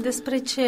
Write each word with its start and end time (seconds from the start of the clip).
Despre 0.00 0.38
ce 0.38 0.62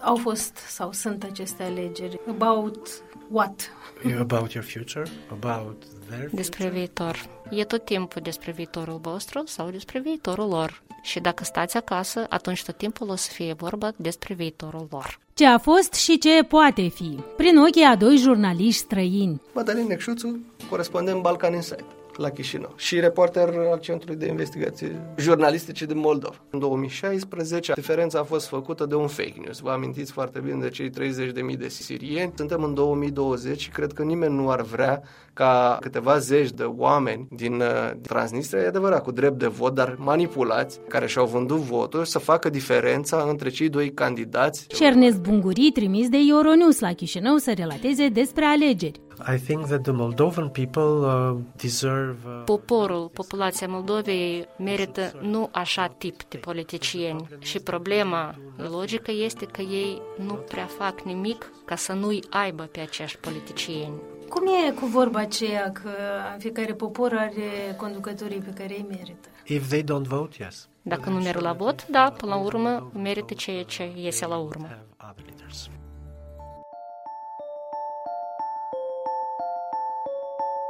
au 0.00 0.16
fost 0.16 0.56
sau 0.56 0.92
sunt 0.92 1.24
aceste 1.24 1.62
alegeri? 1.62 2.20
About 2.28 2.88
what? 3.28 3.70
About 4.18 4.52
your 4.52 4.66
future? 4.66 5.04
About 5.30 5.84
their 6.08 6.28
Despre 6.32 6.68
viitor. 6.68 7.28
E 7.50 7.64
tot 7.64 7.84
timpul 7.84 8.22
despre 8.22 8.52
viitorul 8.52 8.98
vostru 9.02 9.42
sau 9.46 9.70
despre 9.70 10.00
viitorul 10.00 10.48
lor. 10.48 10.82
Și 11.02 11.20
dacă 11.20 11.44
stați 11.44 11.76
acasă, 11.76 12.26
atunci 12.28 12.64
tot 12.64 12.76
timpul 12.76 13.10
o 13.10 13.14
să 13.14 13.30
fie 13.32 13.52
vorba 13.52 13.92
despre 13.96 14.34
viitorul 14.34 14.86
lor. 14.90 15.18
Ce 15.34 15.46
a 15.46 15.58
fost 15.58 15.92
și 15.92 16.18
ce 16.18 16.42
poate 16.42 16.88
fi, 16.88 17.18
prin 17.36 17.58
ochii 17.58 17.82
a 17.82 17.96
doi 17.96 18.16
jurnaliști 18.16 18.80
străini. 18.80 19.40
Madalin 19.54 19.86
Necșuțu, 19.86 20.38
corespondent 20.68 21.22
Balcan 21.22 21.54
Insight 21.54 21.84
la 22.16 22.30
Chișinău 22.30 22.72
și 22.76 23.00
reporter 23.00 23.48
al 23.70 23.78
Centrului 23.78 24.16
de 24.16 24.26
Investigații 24.26 25.00
Jurnalistice 25.16 25.86
din 25.86 25.98
Moldova. 25.98 26.36
În 26.50 26.58
2016, 26.58 27.72
diferența 27.72 28.18
a 28.18 28.22
fost 28.22 28.46
făcută 28.46 28.86
de 28.86 28.94
un 28.94 29.06
fake 29.06 29.40
news. 29.44 29.58
Vă 29.58 29.70
amintiți 29.70 30.12
foarte 30.12 30.40
bine 30.40 30.58
de 30.60 30.68
cei 30.68 30.90
30.000 30.90 31.58
de 31.58 31.68
sirieni. 31.68 32.32
Suntem 32.36 32.62
în 32.62 32.74
2020 32.74 33.60
și 33.60 33.70
cred 33.70 33.92
că 33.92 34.02
nimeni 34.02 34.34
nu 34.34 34.50
ar 34.50 34.62
vrea 34.62 35.02
ca 35.32 35.78
câteva 35.80 36.18
zeci 36.18 36.50
de 36.50 36.62
oameni 36.62 37.26
din 37.30 37.54
uh, 37.60 37.90
Transnistria, 38.02 38.62
e 38.62 38.66
adevărat, 38.66 39.02
cu 39.02 39.10
drept 39.10 39.38
de 39.38 39.46
vot, 39.46 39.74
dar 39.74 39.96
manipulați, 39.98 40.80
care 40.88 41.06
și-au 41.06 41.26
vândut 41.26 41.56
votul, 41.56 42.04
să 42.04 42.18
facă 42.18 42.48
diferența 42.48 43.26
între 43.28 43.48
cei 43.48 43.68
doi 43.68 43.92
candidați. 43.92 44.66
Și 44.74 44.84
Ernest 44.84 45.20
Bunguri, 45.20 45.70
trimis 45.74 46.08
de 46.08 46.18
Euronews 46.28 46.80
la 46.80 46.92
Chișinău 46.92 47.36
să 47.36 47.52
relateze 47.56 48.08
despre 48.08 48.44
alegeri. 48.44 49.00
I 49.34 49.38
think 49.38 49.66
that 49.66 49.82
the 49.82 49.92
Moldovan 49.92 50.48
people 50.48 50.82
uh, 50.82 51.36
deserve 51.56 52.18
uh, 52.26 52.42
Poporul, 52.44 53.08
populația 53.12 53.66
Moldovei 53.68 54.48
merită 54.58 55.12
nu 55.20 55.48
așa 55.52 55.86
tip 55.86 56.22
de 56.22 56.36
politicieni 56.36 57.28
și 57.38 57.60
problema 57.60 58.34
logică 58.56 59.10
este 59.10 59.44
că 59.46 59.60
ei 59.60 60.02
nu 60.26 60.34
prea 60.34 60.66
fac 60.66 61.00
nimic 61.00 61.52
ca 61.64 61.76
să 61.76 61.92
nu-i 61.92 62.24
aibă 62.30 62.62
pe 62.62 62.80
acești 62.80 63.18
politicieni. 63.18 63.94
Cum 64.28 64.42
e 64.46 64.72
cu 64.72 64.86
vorba 64.86 65.18
aceea 65.18 65.72
că 65.72 65.90
fiecare 66.38 66.72
popor 66.72 67.12
are 67.12 67.74
conducătorii 67.76 68.38
pe 68.38 68.50
care 68.50 68.74
îi 68.76 68.86
merită? 68.88 69.28
if 69.44 69.68
they 69.68 69.82
don't 69.82 70.06
vote, 70.06 70.36
yes. 70.38 70.68
Dacă 70.82 71.10
nu 71.10 71.18
merg 71.18 71.40
la 71.40 71.52
vot, 71.52 71.86
da, 71.86 72.14
până 72.16 72.34
la 72.34 72.40
urmă 72.40 72.90
merită 72.94 73.34
ceea 73.34 73.62
ce 73.62 73.92
iese 73.96 74.26
la 74.26 74.36
urmă. 74.36 74.68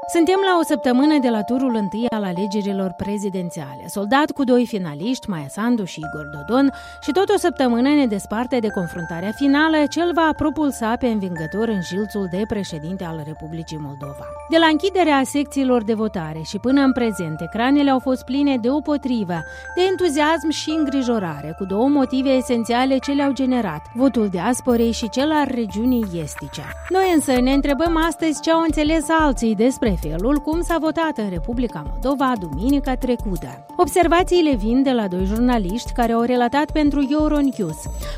Suntem 0.07 0.41
la 0.45 0.59
o 0.61 0.63
săptămână 0.63 1.19
de 1.19 1.29
la 1.29 1.43
turul 1.43 1.75
întâi 1.75 2.07
al 2.09 2.25
alegerilor 2.25 2.91
prezidențiale. 2.91 3.85
Soldat 3.87 4.31
cu 4.31 4.45
doi 4.45 4.67
finaliști, 4.67 5.29
Maia 5.29 5.49
Sandu 5.49 5.85
și 5.85 6.01
Igor 6.01 6.27
Dodon, 6.27 6.73
și 7.01 7.11
tot 7.13 7.29
o 7.29 7.37
săptămână 7.37 7.89
ne 7.89 8.07
desparte 8.07 8.59
de 8.59 8.69
confruntarea 8.69 9.33
finală 9.33 9.77
ce 9.91 10.01
îl 10.01 10.13
va 10.15 10.31
propulsa 10.37 10.97
pe 10.97 11.07
învingător 11.07 11.69
în 11.69 11.81
jilțul 11.83 12.29
de 12.31 12.43
președinte 12.49 13.05
al 13.05 13.23
Republicii 13.27 13.79
Moldova. 13.81 14.27
De 14.51 14.59
la 14.59 14.67
închiderea 14.67 15.23
secțiilor 15.25 15.85
de 15.85 15.95
votare 15.95 16.41
și 16.45 16.59
până 16.59 16.81
în 16.81 16.93
prezent, 16.93 17.41
ecranele 17.41 17.91
au 17.91 17.99
fost 17.99 18.25
pline 18.25 18.57
de 18.57 18.71
o 18.71 18.81
potrivă, 18.81 19.39
de 19.77 19.83
entuziasm 19.91 20.49
și 20.49 20.71
îngrijorare, 20.71 21.55
cu 21.59 21.65
două 21.65 21.89
motive 21.89 22.31
esențiale 22.31 22.99
ce 22.99 23.13
le-au 23.13 23.33
generat, 23.33 23.83
votul 23.95 24.29
diasporei 24.29 24.93
și 24.93 25.09
cel 25.09 25.31
al 25.33 25.49
regiunii 25.55 26.21
estice. 26.23 26.63
Noi 26.89 27.13
însă 27.15 27.41
ne 27.41 27.53
întrebăm 27.53 27.97
astăzi 28.07 28.41
ce 28.41 28.51
au 28.51 28.61
înțeles 28.61 29.05
alții 29.09 29.55
despre 29.55 29.91
felul 30.01 30.39
cum 30.39 30.63
s-a 30.63 30.77
votat 30.81 31.19
în 31.19 31.29
Republica 31.31 31.85
Moldova 31.91 32.33
duminica 32.41 32.95
trecută. 32.95 33.67
Observațiile 33.77 34.55
vin 34.55 34.83
de 34.83 34.91
la 34.91 35.09
doi 35.09 35.25
jurnaliști 35.25 35.93
care 35.93 36.13
au 36.13 36.23
relatat 36.23 36.71
pentru 36.71 37.07
Euronews, 37.11 37.77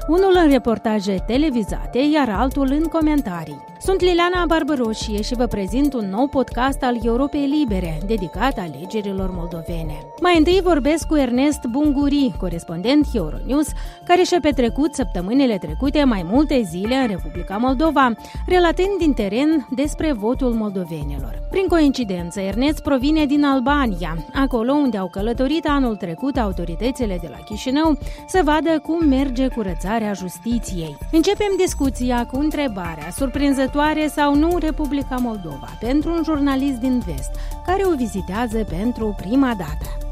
unul 0.08 0.32
în 0.44 0.50
reportaje 0.50 1.24
televizate, 1.26 1.98
iar 1.98 2.28
altul 2.28 2.68
în 2.70 2.82
comentarii. 2.82 3.64
Sunt 3.80 4.00
Liliana 4.00 4.44
Barbăroșie 4.46 5.22
și 5.22 5.34
vă 5.34 5.46
prezint 5.46 5.94
un 5.94 6.08
nou 6.10 6.26
podcast 6.26 6.82
al 6.82 6.98
Europei 7.02 7.46
Libere, 7.46 7.98
dedicat 8.06 8.58
alegerilor 8.58 9.30
moldovene. 9.32 9.98
Mai 10.20 10.38
întâi 10.38 10.60
vorbesc 10.62 11.06
cu 11.06 11.16
Ernest 11.16 11.60
Bunguri, 11.70 12.34
corespondent 12.38 13.06
Euronews, 13.12 13.68
care 14.06 14.22
și-a 14.22 14.38
petrecut 14.40 14.94
săptămânile 14.94 15.58
trecute 15.58 16.04
mai 16.04 16.26
multe 16.30 16.62
zile 16.62 16.94
în 16.94 17.06
Republica 17.06 17.56
Moldova, 17.56 18.12
relatând 18.46 18.98
din 18.98 19.12
teren 19.12 19.66
despre 19.70 20.12
votul 20.12 20.52
moldovenilor. 20.52 21.42
Prin 21.50 21.63
coincidență, 21.68 22.40
Ernest 22.40 22.82
provine 22.82 23.26
din 23.26 23.44
Albania, 23.44 24.16
acolo 24.34 24.72
unde 24.72 24.96
au 24.96 25.08
călătorit 25.08 25.66
anul 25.66 25.96
trecut 25.96 26.36
autoritățile 26.36 27.18
de 27.20 27.28
la 27.30 27.36
Chișinău 27.36 27.98
să 28.26 28.40
vadă 28.44 28.78
cum 28.78 29.06
merge 29.08 29.48
curățarea 29.48 30.12
justiției. 30.12 30.96
Începem 31.12 31.52
discuția 31.56 32.26
cu 32.26 32.38
întrebarea 32.38 33.10
surprinzătoare 33.10 34.06
sau 34.06 34.34
nu 34.34 34.58
Republica 34.58 35.16
Moldova 35.16 35.68
pentru 35.80 36.10
un 36.10 36.20
jurnalist 36.24 36.78
din 36.78 37.02
vest 37.06 37.30
care 37.66 37.82
o 37.86 37.94
vizitează 37.94 38.64
pentru 38.64 39.14
prima 39.18 39.54
dată. 39.58 40.03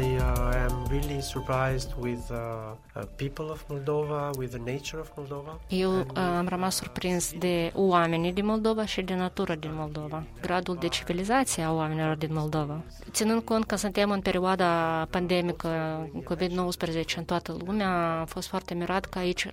I 0.00 0.16
uh, 0.16 0.68
am 0.68 0.86
really 0.90 1.20
surprised 1.20 1.90
with 2.00 2.30
uh, 2.30 2.36
uh, 2.36 3.04
people 3.16 3.50
of 3.50 3.64
Moldova, 3.68 4.30
with 4.38 4.50
the 4.50 4.72
nature 4.72 5.00
of 5.00 5.10
Moldova. 5.16 5.60
Eu 5.68 5.90
uh, 5.98 6.06
am 6.16 6.48
rămas 6.48 6.74
surprins 6.74 7.32
de 7.38 7.72
oamenii 7.74 8.32
din 8.32 8.44
Moldova 8.44 8.84
și 8.86 9.02
de 9.02 9.14
natura 9.14 9.54
din 9.54 9.70
Moldova, 9.74 10.22
gradul 10.40 10.76
de 10.80 10.88
civilizație 10.88 11.62
a 11.62 11.72
oamenilor 11.72 12.16
din 12.16 12.28
Moldova. 12.32 12.82
Ținând 13.10 13.42
cont 13.42 13.64
că 13.64 13.76
suntem 13.76 14.10
în 14.10 14.20
perioada 14.20 14.66
pandemică 15.10 15.70
COVID-19 16.24 17.16
în 17.16 17.24
toată 17.24 17.56
lumea, 17.64 18.18
am 18.18 18.26
fost 18.26 18.48
foarte 18.48 18.74
mirat 18.74 19.04
că 19.04 19.18
aici 19.18 19.44
uh, 19.44 19.50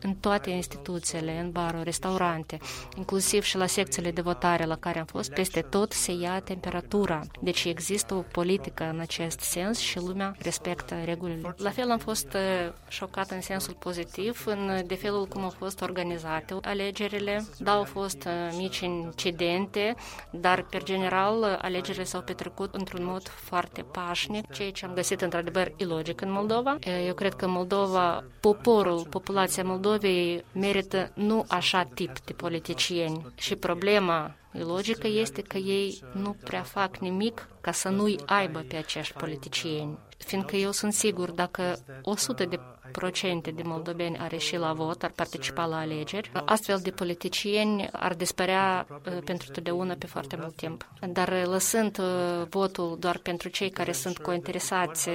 în 0.00 0.14
toate 0.14 0.50
instituțiile, 0.50 1.38
în 1.38 1.50
baruri, 1.50 1.84
restaurante, 1.84 2.58
inclusiv 2.96 3.42
și 3.42 3.56
la 3.56 3.66
secțiile 3.66 4.10
de 4.10 4.20
votare 4.20 4.64
la 4.64 4.76
care 4.76 4.98
am 4.98 5.04
fost, 5.04 5.30
peste 5.32 5.60
tot 5.60 5.92
se 5.92 6.12
ia 6.12 6.40
temperatura. 6.40 7.20
Deci 7.40 7.64
există 7.64 8.14
o 8.14 8.24
politică 8.32 8.84
în 8.92 9.00
acest 9.00 9.40
sens 9.56 9.78
și 9.78 9.98
lumea 9.98 10.34
respectă 10.38 10.94
regulile. 11.04 11.54
La 11.56 11.70
fel 11.70 11.90
am 11.90 11.98
fost 11.98 12.32
uh, 12.34 12.72
șocat 12.88 13.30
în 13.30 13.40
sensul 13.40 13.74
pozitiv 13.74 14.44
în 14.46 14.82
de 14.86 14.94
felul 14.94 15.26
cum 15.26 15.42
au 15.42 15.50
fost 15.58 15.80
organizate 15.80 16.56
alegerile. 16.62 17.46
Da, 17.58 17.72
au 17.72 17.84
fost 17.84 18.24
uh, 18.24 18.56
mici 18.56 18.78
incidente, 18.78 19.94
dar, 20.30 20.62
per 20.62 20.82
general, 20.82 21.58
alegerile 21.62 22.04
s-au 22.04 22.20
petrecut 22.20 22.74
într-un 22.74 23.04
mod 23.04 23.28
foarte 23.28 23.82
pașnic, 23.82 24.52
ceea 24.52 24.70
ce 24.70 24.84
am 24.84 24.94
găsit 24.94 25.20
într-adevăr 25.20 25.72
ilogic 25.76 26.20
în 26.20 26.30
Moldova. 26.30 26.78
Eu 27.06 27.14
cred 27.14 27.34
că 27.34 27.48
Moldova, 27.48 28.24
poporul, 28.40 29.06
populația 29.10 29.64
Moldovei 29.64 30.44
merită 30.52 31.10
nu 31.14 31.44
așa 31.48 31.88
tip 31.94 32.20
de 32.24 32.32
politicieni 32.32 33.32
și 33.34 33.56
problema 33.56 34.34
logică 34.64 35.06
este 35.06 35.42
că 35.42 35.56
ei 35.56 36.02
nu 36.12 36.36
prea 36.44 36.62
fac 36.62 36.96
nimic 36.96 37.48
ca 37.60 37.72
să 37.72 37.88
nu-i 37.88 38.20
aibă 38.26 38.64
pe 38.68 38.76
acești 38.76 39.14
politicieni. 39.14 39.98
Fiindcă 40.18 40.56
eu 40.56 40.70
sunt 40.70 40.92
sigur, 40.92 41.30
dacă 41.30 41.78
100 42.02 42.44
de 42.44 42.60
procente 42.92 43.50
de 43.50 43.62
moldoveni 43.64 44.18
ar 44.18 44.32
ieși 44.32 44.56
la 44.56 44.72
vot, 44.72 45.02
ar 45.02 45.10
participa 45.14 45.64
la 45.64 45.78
alegeri, 45.78 46.30
astfel 46.44 46.78
de 46.82 46.90
politicieni 46.90 47.88
ar 47.92 48.14
dispărea 48.14 48.86
uh, 48.90 49.18
pentru 49.24 49.50
totdeauna 49.52 49.94
pe 49.98 50.06
foarte 50.06 50.36
mult 50.40 50.54
timp. 50.56 50.88
Dar 51.08 51.28
uh, 51.28 51.42
lăsând 51.44 51.98
uh, 51.98 52.46
votul 52.48 52.96
doar 53.00 53.18
pentru 53.18 53.48
cei 53.48 53.70
care 53.70 53.92
sunt 53.92 54.18
cointeresați 54.18 55.08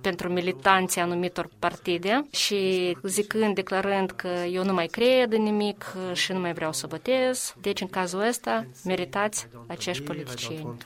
pentru 0.00 0.28
militanții 0.28 1.00
anumitor 1.00 1.48
partide 1.58 2.26
și 2.30 2.96
zicând, 3.02 3.54
declarând 3.54 4.10
că 4.10 4.28
eu 4.28 4.64
nu 4.64 4.72
mai 4.72 4.86
cred 4.86 5.32
în 5.32 5.42
nimic 5.42 5.84
și 6.12 6.32
nu 6.32 6.38
mai 6.38 6.52
vreau 6.52 6.72
să 6.72 6.86
votez, 6.86 7.54
deci 7.60 7.80
în 7.80 7.88
cazul 7.88 8.20
ăsta 8.20 8.66
meritați 8.84 9.48
acești 9.66 10.02
politicieni. 10.02 10.76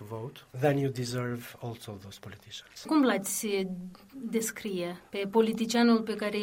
Then 0.60 0.78
you 0.78 0.90
deserve 0.90 1.44
also 1.62 1.93
those 2.02 2.19
politicians. 2.20 2.82
Cum 2.87 3.04
l-ați 3.04 3.46
descrie 4.12 5.00
pe 5.10 5.28
politicianul 5.31 6.00
pe 6.00 6.13
care 6.14 6.38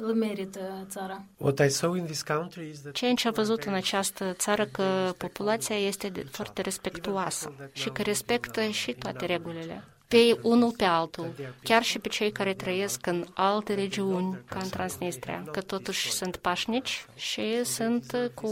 îl 0.00 0.14
merită 0.14 0.86
țara? 0.88 1.24
What 1.36 1.58
I 1.58 1.68
saw 1.68 1.94
in 1.94 2.04
this 2.04 2.22
country 2.22 2.68
is 2.70 2.80
that 2.80 2.92
Ceea 2.92 3.14
ce 3.14 3.28
am 3.28 3.34
văzut 3.36 3.62
în 3.62 3.72
această 3.74 4.32
țară 4.32 4.64
că 4.64 5.12
populația 5.16 5.76
este 5.76 6.08
de, 6.08 6.26
foarte 6.30 6.62
respectuoasă 6.62 7.52
și 7.72 7.88
că 7.88 8.02
respectă 8.02 8.60
și 8.60 8.92
toate 8.92 9.26
regulile 9.26 9.84
pe 10.08 10.38
unul 10.42 10.72
pe 10.76 10.84
altul, 10.84 11.34
chiar 11.62 11.82
și 11.82 11.98
pe 11.98 12.08
cei 12.08 12.32
care 12.32 12.54
trăiesc 12.54 13.06
în 13.06 13.26
alte 13.34 13.74
regiuni, 13.74 14.38
ca 14.48 14.58
în 14.62 14.68
Transnistria, 14.68 15.44
că 15.52 15.60
totuși 15.60 16.10
sunt 16.12 16.36
pașnici 16.36 17.06
și 17.14 17.64
sunt 17.64 18.30
cu 18.34 18.50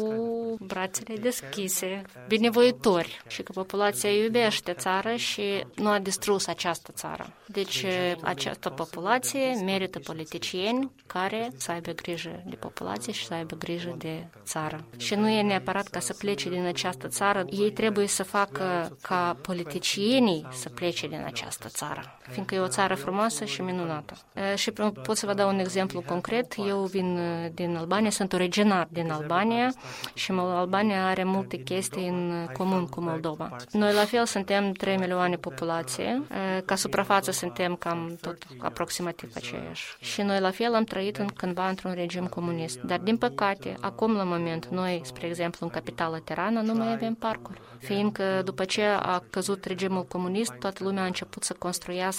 brațele 0.60 1.16
deschise, 1.16 2.02
binevoitori 2.28 3.20
și 3.26 3.42
că 3.42 3.52
populația 3.52 4.10
iubește 4.10 4.72
țara 4.72 5.16
și 5.16 5.64
nu 5.74 5.88
a 5.88 5.98
distrus 5.98 6.46
această 6.46 6.92
țară. 6.92 7.32
Deci 7.46 7.84
această 8.20 8.70
populație 8.70 9.62
merită 9.64 9.98
politicieni 9.98 10.90
care 11.06 11.50
să 11.56 11.72
aibă 11.72 11.92
grijă 11.92 12.42
de 12.46 12.56
populație 12.56 13.12
și 13.12 13.26
să 13.26 13.34
aibă 13.34 13.56
grijă 13.56 13.94
de 13.98 14.26
țară. 14.44 14.84
Și 14.96 15.14
nu 15.14 15.28
e 15.28 15.42
neapărat 15.42 15.88
ca 15.88 16.00
să 16.00 16.12
plece 16.12 16.48
din 16.48 16.64
această 16.64 17.08
țară, 17.08 17.44
ei 17.50 17.72
trebuie 17.72 18.06
să 18.06 18.22
facă 18.22 18.96
ca 19.02 19.36
politicienii 19.42 20.46
să 20.52 20.68
plece 20.68 21.06
din 21.06 21.22
această 21.24 21.45
această 21.46 21.68
țară, 21.68 22.15
fiindcă 22.30 22.54
e 22.54 22.58
o 22.58 22.68
țară 22.68 22.94
frumoasă 22.94 23.44
și 23.44 23.62
minunată. 23.62 24.14
Și 24.54 24.72
pot 25.02 25.16
să 25.16 25.26
vă 25.26 25.34
dau 25.34 25.48
un 25.48 25.58
exemplu 25.58 26.02
concret. 26.06 26.54
Eu 26.68 26.78
vin 26.78 27.18
din 27.54 27.76
Albania, 27.76 28.10
sunt 28.10 28.32
originar 28.32 28.88
din 28.90 29.10
Albania 29.10 29.72
și 30.14 30.32
Albania 30.32 31.06
are 31.06 31.24
multe 31.24 31.56
chestii 31.56 32.08
în 32.08 32.46
comun 32.52 32.86
cu 32.86 33.00
Moldova. 33.00 33.56
Noi 33.70 33.92
la 33.92 34.04
fel 34.04 34.24
suntem 34.26 34.72
3 34.72 34.96
milioane 34.96 35.36
populație, 35.36 36.22
ca 36.64 36.74
suprafață 36.74 37.30
suntem 37.30 37.74
cam 37.74 38.18
tot 38.20 38.36
aproximativ 38.58 39.32
aceeași. 39.34 39.96
Și 40.00 40.22
noi 40.22 40.40
la 40.40 40.50
fel 40.50 40.74
am 40.74 40.84
trăit 40.84 41.16
în, 41.16 41.26
cândva 41.26 41.68
într-un 41.68 41.92
regim 41.92 42.26
comunist. 42.26 42.78
Dar 42.78 42.98
din 42.98 43.16
păcate, 43.16 43.74
acum 43.80 44.16
la 44.16 44.24
moment, 44.24 44.66
noi, 44.66 45.00
spre 45.04 45.26
exemplu, 45.26 45.66
în 45.66 45.72
capitala 45.72 46.18
Tirana, 46.18 46.60
nu 46.60 46.74
mai 46.74 46.92
avem 46.92 47.14
parcuri. 47.14 47.60
Fiindcă 47.78 48.42
după 48.44 48.64
ce 48.64 48.82
a 48.84 49.22
căzut 49.30 49.64
regimul 49.64 50.04
comunist, 50.04 50.52
toată 50.52 50.84
lumea 50.84 51.02
a 51.02 51.06
început 51.06 51.42
să 51.42 51.54
construiască 51.58 52.15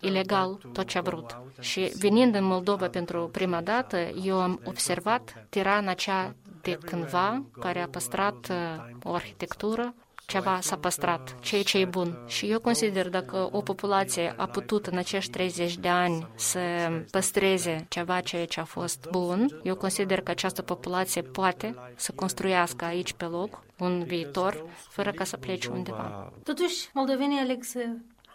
ilegal 0.00 0.58
tot 0.72 0.86
ce 0.86 0.98
a 0.98 1.00
vrut. 1.00 1.36
Și 1.60 1.92
venind 1.98 2.34
în 2.34 2.44
Moldova 2.44 2.88
pentru 2.88 3.28
prima 3.32 3.60
dată, 3.60 3.96
eu 4.22 4.40
am 4.40 4.60
observat 4.64 5.46
Tirana 5.48 5.94
cea 5.94 6.34
de 6.62 6.78
cândva, 6.84 7.42
care 7.60 7.80
a 7.80 7.88
păstrat 7.88 8.52
o 9.02 9.14
arhitectură 9.14 9.94
ceva 10.26 10.58
s-a 10.60 10.76
păstrat, 10.76 11.34
ceea 11.40 11.62
ce 11.62 11.78
e 11.78 11.84
bun. 11.84 12.18
Și 12.26 12.50
eu 12.50 12.60
consider 12.60 13.08
dacă 13.08 13.48
o 13.52 13.60
populație 13.60 14.34
a 14.36 14.46
putut 14.46 14.86
în 14.86 14.96
acești 14.96 15.30
30 15.30 15.76
de 15.76 15.88
ani 15.88 16.26
să 16.34 16.60
păstreze 17.10 17.86
ceva 17.88 18.20
ceea 18.20 18.46
ce 18.46 18.60
a 18.60 18.64
fost 18.64 19.06
bun, 19.10 19.60
eu 19.62 19.76
consider 19.76 20.20
că 20.20 20.30
această 20.30 20.62
populație 20.62 21.22
poate 21.22 21.74
să 21.96 22.12
construiască 22.14 22.84
aici 22.84 23.12
pe 23.12 23.24
loc 23.24 23.62
un 23.78 24.04
viitor 24.04 24.64
fără 24.88 25.10
ca 25.10 25.24
să 25.24 25.36
plece 25.36 25.68
undeva. 25.68 26.32
Totuși, 26.44 26.88
moldovenii 26.92 27.38
aleg 27.38 27.62
să 27.62 27.80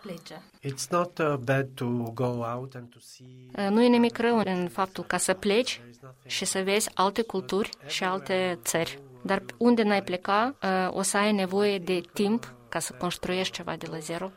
plece. 0.08 0.42
It's 0.62 0.90
not 0.90 1.18
uh, 1.18 1.34
bad 1.36 1.68
to 1.74 1.86
go 2.14 2.44
out 2.54 2.76
and 2.76 2.90
to 2.90 2.98
see... 3.00 3.70
Nu 3.70 3.84
e 3.84 3.88
nimic 3.88 4.18
rău 4.18 4.42
în 4.46 4.68
faptul 4.68 5.04
ca 5.04 5.18
să 5.18 5.34
pleci 5.34 5.82
și 6.26 6.46
să 6.46 6.62
vezi 6.64 6.90
alte 6.94 7.22
culturi 7.22 7.70
și 7.88 8.04
alte 8.04 8.60
țări. 8.64 9.00
Dar 9.22 9.44
unde 9.58 9.84
n-ai 9.84 10.04
pleca, 10.04 10.56
o 10.90 11.02
să 11.02 11.18
ai 11.18 11.32
nevoie 11.32 11.78
de 11.80 12.02
timp 12.14 12.54
ca 12.70 12.80
să 12.80 12.94
construiești 12.94 13.54
ceva 13.54 13.76
de 13.76 13.88
la 13.92 13.98
zero. 13.98 14.32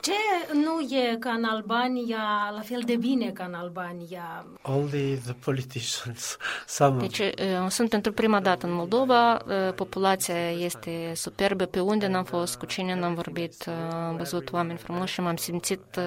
Ce 0.00 0.12
nu 0.52 0.96
e 0.96 1.16
ca 1.16 1.30
în 1.30 1.44
Albania, 1.44 2.50
la 2.54 2.60
fel 2.60 2.82
de 2.84 2.96
bine 2.96 3.30
ca 3.30 3.44
în 3.44 3.54
Albania? 3.54 4.46
Only 4.62 5.20
the 5.24 5.32
politicians. 5.44 6.36
Some 6.66 7.00
deci 7.00 7.22
sunt 7.68 7.88
pentru 7.88 8.12
prima 8.12 8.40
dată 8.40 8.66
în 8.66 8.72
Moldova, 8.72 9.44
populația 9.74 10.50
este 10.50 11.12
superbă, 11.14 11.64
pe 11.64 11.80
unde 11.80 12.06
n-am 12.06 12.24
fost, 12.24 12.56
cu 12.56 12.66
cine 12.66 12.94
n-am 12.94 13.14
vorbit, 13.14 13.68
am 13.92 14.16
văzut 14.16 14.52
oameni 14.52 14.78
frumoși 14.78 15.12
și 15.12 15.20
m-am 15.20 15.36
simțit 15.36 15.98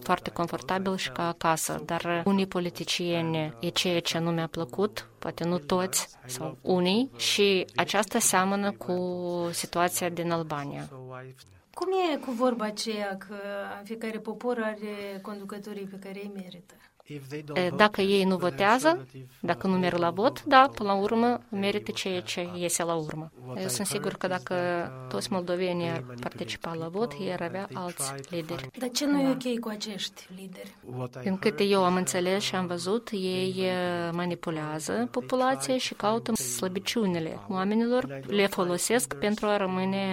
foarte 0.00 0.30
confortabil 0.30 0.96
și 0.96 1.10
ca 1.10 1.28
acasă, 1.28 1.82
dar 1.84 2.22
unii 2.24 2.46
politicieni 2.46 3.54
e 3.60 3.68
ceea 3.68 4.00
ce 4.00 4.18
nu 4.18 4.30
mi-a 4.30 4.46
plăcut, 4.46 5.08
poate 5.18 5.44
nu 5.44 5.58
toți 5.58 6.08
sau 6.26 6.56
unii, 6.60 7.10
și 7.16 7.66
aceasta 7.76 8.18
seamănă 8.18 8.72
cu 8.72 8.94
situația 9.50 10.08
din 10.08 10.30
Albania. 10.30 10.88
Cum 11.74 11.88
e 12.12 12.16
cu 12.16 12.30
vorba 12.30 12.64
aceea 12.64 13.16
că 13.16 13.36
fiecare 13.84 14.18
popor 14.18 14.58
are 14.62 15.18
conducătorii 15.22 15.86
pe 15.86 15.98
care 15.98 16.20
îi 16.22 16.32
merită? 16.34 16.74
Dacă 17.76 18.00
ei 18.00 18.24
nu 18.24 18.36
votează, 18.36 19.06
dacă 19.40 19.66
nu 19.66 19.78
merg 19.78 19.98
la 19.98 20.10
vot, 20.10 20.44
da, 20.44 20.70
până 20.74 20.88
la 20.88 20.94
urmă 20.94 21.40
merită 21.48 21.90
ceea 21.90 22.20
ce 22.20 22.48
iese 22.56 22.82
la 22.82 22.94
urmă. 22.94 23.30
Eu 23.56 23.68
sunt 23.68 23.86
sigur 23.86 24.12
că 24.12 24.26
dacă 24.26 24.54
toți 25.08 25.32
moldovenii 25.32 25.88
ar 25.88 26.04
participa 26.20 26.74
la 26.74 26.88
vot, 26.88 27.12
ei 27.20 27.32
ar 27.32 27.40
avea 27.40 27.68
alți 27.72 28.12
lideri. 28.30 28.68
Dar 28.78 28.90
ce 28.90 29.06
nu 29.06 29.20
e 29.20 29.30
ok 29.30 29.58
cu 29.58 29.68
acești 29.68 30.28
lideri? 30.36 30.76
Din 31.22 31.36
câte 31.36 31.64
eu 31.64 31.84
am 31.84 31.94
înțeles 31.94 32.42
și 32.42 32.54
am 32.54 32.66
văzut, 32.66 33.08
ei 33.12 33.64
manipulează 34.12 35.08
populația 35.10 35.76
și 35.76 35.94
caută 35.94 36.34
slăbiciunile 36.34 37.38
oamenilor, 37.48 38.20
le 38.26 38.46
folosesc 38.46 39.14
pentru 39.14 39.46
a 39.46 39.56
rămâne 39.56 40.06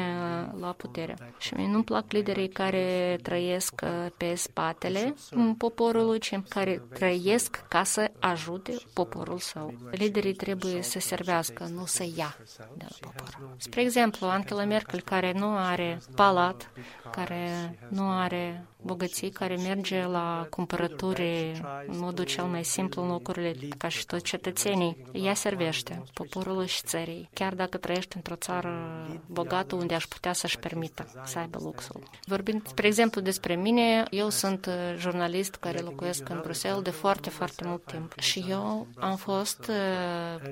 la 0.60 0.72
putere. 0.72 1.16
Și 1.38 1.54
mie 1.54 1.68
nu-mi 1.68 1.84
plac 1.84 2.12
liderii 2.12 2.50
care 2.50 3.18
trăiesc 3.22 3.82
pe 4.18 4.36
spatele 4.36 5.16
poporului, 5.58 6.20
ci 6.20 6.40
care 6.50 6.84
trăiesc 6.94 7.66
ca 7.68 7.84
să 7.84 8.12
ajute 8.20 8.78
poporul 8.94 9.40
său. 9.40 9.74
Liderii 9.92 10.34
trebuie 10.34 10.82
să 10.82 11.00
servească, 11.00 11.64
nu 11.64 11.86
să 11.86 12.06
ia 12.16 12.36
de 12.58 12.86
la 12.88 12.98
popor. 13.00 13.56
Spre 13.58 13.82
exemplu, 13.82 14.28
Angela 14.28 14.64
Merkel, 14.64 15.02
care 15.02 15.32
nu 15.32 15.58
are 15.58 16.00
palat, 16.16 16.72
care 17.12 17.78
nu 17.90 18.10
are 18.10 18.66
bogății, 18.86 19.30
care 19.30 19.56
merge 19.56 20.06
la 20.06 20.48
cumpărături 20.50 21.62
în 21.88 22.00
modul 22.00 22.26
cel 22.26 22.44
mai 22.44 22.64
simplu 22.64 23.02
în 23.02 23.08
locurile 23.08 23.56
ca 23.78 23.88
și 23.88 24.06
toți 24.06 24.24
cetățenii. 24.24 24.98
Ea 25.12 25.34
servește 25.34 26.04
poporul 26.14 26.66
și 26.66 26.82
țării, 26.84 27.30
chiar 27.34 27.54
dacă 27.54 27.78
trăiește 27.78 28.14
într-o 28.16 28.36
țară 28.36 29.08
bogată 29.26 29.76
unde 29.76 29.94
aș 29.94 30.06
putea 30.06 30.34
să-și 30.34 30.60
permită 30.60 31.22
să 31.26 31.40
aibă 31.40 31.60
luxul. 31.62 32.04
Vorbind, 32.26 32.68
spre 32.68 32.88
exemplu, 32.88 33.22
despre 33.22 33.56
mine, 33.56 34.04
eu 34.10 34.30
sunt 34.30 34.70
jurnalist 34.98 35.56
care 35.56 35.80
locuiesc 35.80 36.30
în 36.30 36.40
Bruxelles 36.44 36.82
de 36.82 36.90
foarte, 36.90 37.30
foarte 37.30 37.64
mult 37.66 37.84
timp 37.86 38.20
și 38.20 38.46
eu 38.50 38.88
am 39.00 39.16
fost 39.16 39.72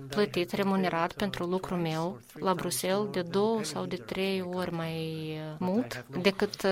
plătit, 0.10 0.52
remunerat 0.52 1.14
pentru 1.14 1.46
lucrul 1.46 1.78
meu 1.78 2.20
la 2.34 2.54
Bruxelles 2.54 3.10
de 3.12 3.22
două 3.22 3.64
sau 3.64 3.86
de 3.86 3.96
trei 3.96 4.42
ori 4.54 4.74
mai 4.74 5.38
mult 5.60 6.06
decât 6.22 6.66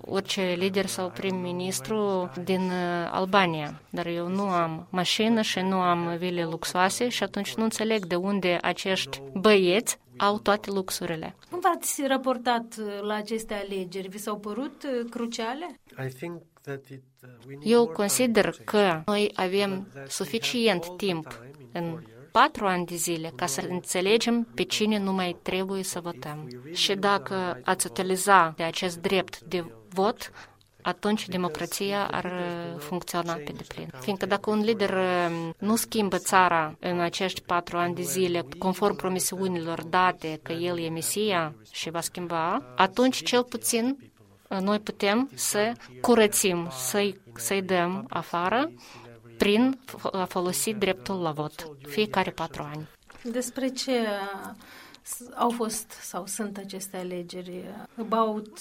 orice 0.00 0.54
lider 0.58 0.86
sau 0.86 1.01
prim-ministru 1.08 2.30
din 2.44 2.70
Albania. 3.10 3.80
Dar 3.90 4.06
eu 4.06 4.28
nu 4.28 4.42
am 4.42 4.86
mașină 4.90 5.40
și 5.40 5.60
nu 5.60 5.76
am 5.76 6.16
vile 6.16 6.44
luxoase 6.44 7.08
și 7.08 7.22
atunci 7.22 7.54
nu 7.54 7.62
înțeleg 7.62 8.04
de 8.04 8.14
unde 8.14 8.58
acești 8.62 9.22
băieți 9.34 9.98
au 10.16 10.38
toate 10.38 10.70
luxurile. 10.70 11.36
Cum 11.50 11.60
v-ați 11.60 12.02
raportat 12.06 12.76
la 13.00 13.14
aceste 13.14 13.54
alegeri? 13.54 14.08
Vi 14.08 14.18
s-au 14.18 14.38
părut 14.38 14.86
cruciale? 15.10 15.80
Eu 17.62 17.86
consider 17.86 18.54
că 18.64 19.02
noi 19.06 19.30
avem 19.34 19.88
suficient 20.08 20.96
timp 20.96 21.40
în 21.72 22.02
patru 22.32 22.66
ani 22.66 22.86
de 22.86 22.94
zile 22.94 23.32
ca 23.36 23.46
să 23.46 23.62
înțelegem 23.68 24.48
pe 24.54 24.62
cine 24.62 24.98
nu 24.98 25.12
mai 25.12 25.36
trebuie 25.42 25.82
să 25.82 26.00
votăm. 26.00 26.48
Și 26.72 26.94
dacă 26.94 27.60
ați 27.64 27.86
utiliza 27.86 28.52
de 28.56 28.62
acest 28.62 28.98
drept 28.98 29.40
de 29.40 29.64
vot, 29.88 30.32
atunci 30.82 31.28
democrația 31.28 32.06
ar 32.10 32.32
funcționa 32.78 33.32
pe 33.32 33.52
deplin. 33.56 33.90
Fiindcă 34.00 34.26
dacă 34.26 34.50
un 34.50 34.60
lider 34.60 34.98
nu 35.58 35.76
schimbă 35.76 36.18
țara 36.18 36.76
în 36.80 37.00
acești 37.00 37.40
patru 37.40 37.76
ani 37.76 37.94
de 37.94 38.02
zile, 38.02 38.44
conform 38.58 38.96
promisiunilor 38.96 39.82
date 39.82 40.40
că 40.42 40.52
el 40.52 40.78
e 40.78 40.88
Mesia 40.88 41.54
și 41.70 41.90
va 41.90 42.00
schimba, 42.00 42.62
atunci 42.76 43.22
cel 43.22 43.44
puțin 43.44 44.12
noi 44.60 44.78
putem 44.78 45.30
să 45.34 45.72
curățim, 46.00 46.68
să-i, 46.70 47.20
să-i 47.34 47.62
dăm 47.62 48.06
afară 48.08 48.70
prin 49.38 49.80
a 50.12 50.24
folosi 50.24 50.74
dreptul 50.74 51.20
la 51.20 51.30
vot 51.30 51.68
fiecare 51.88 52.30
patru 52.30 52.62
ani. 52.62 52.88
Despre 53.22 53.68
ce 53.68 54.06
au 55.34 55.50
fost 55.50 55.90
sau 55.90 56.26
sunt 56.26 56.56
aceste 56.56 56.96
alegeri? 56.96 57.64
About 57.98 58.58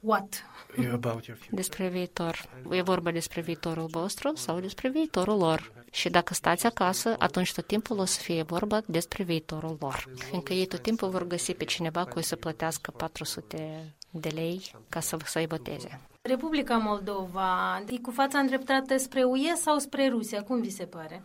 what? 0.00 0.44
About 0.76 1.24
your 1.26 1.38
future. 1.38 1.50
Despre 1.50 1.88
viitor. 1.88 2.48
E 2.70 2.82
vorba 2.82 3.10
despre 3.10 3.40
viitorul 3.40 3.86
vostru 3.86 4.32
sau 4.34 4.60
despre 4.60 4.88
viitorul 4.88 5.38
lor. 5.38 5.72
Și 5.90 6.08
dacă 6.08 6.34
stați 6.34 6.66
acasă, 6.66 7.16
atunci 7.18 7.52
tot 7.52 7.66
timpul 7.66 7.98
o 7.98 8.04
să 8.04 8.20
fie 8.20 8.42
vorba 8.42 8.80
despre 8.86 9.22
viitorul 9.24 9.76
lor. 9.80 10.10
Fiindcă 10.16 10.52
ei 10.52 10.66
tot 10.66 10.82
timpul 10.82 11.08
vor 11.08 11.26
găsi 11.26 11.54
pe 11.54 11.64
cineva 11.64 12.04
cu 12.04 12.20
să 12.20 12.36
plătească 12.36 12.90
400 12.90 13.94
de 14.10 14.28
lei 14.34 14.70
ca 14.88 15.00
să, 15.00 15.16
să-i 15.24 15.46
voteze. 15.46 16.00
Republica 16.22 16.76
Moldova 16.76 17.82
e 17.88 17.98
cu 17.98 18.10
fața 18.10 18.38
îndreptată 18.38 18.96
spre 18.96 19.22
UE 19.22 19.54
sau 19.54 19.78
spre 19.78 20.08
Rusia? 20.08 20.42
Cum 20.42 20.60
vi 20.60 20.70
se 20.70 20.84
pare? 20.84 21.22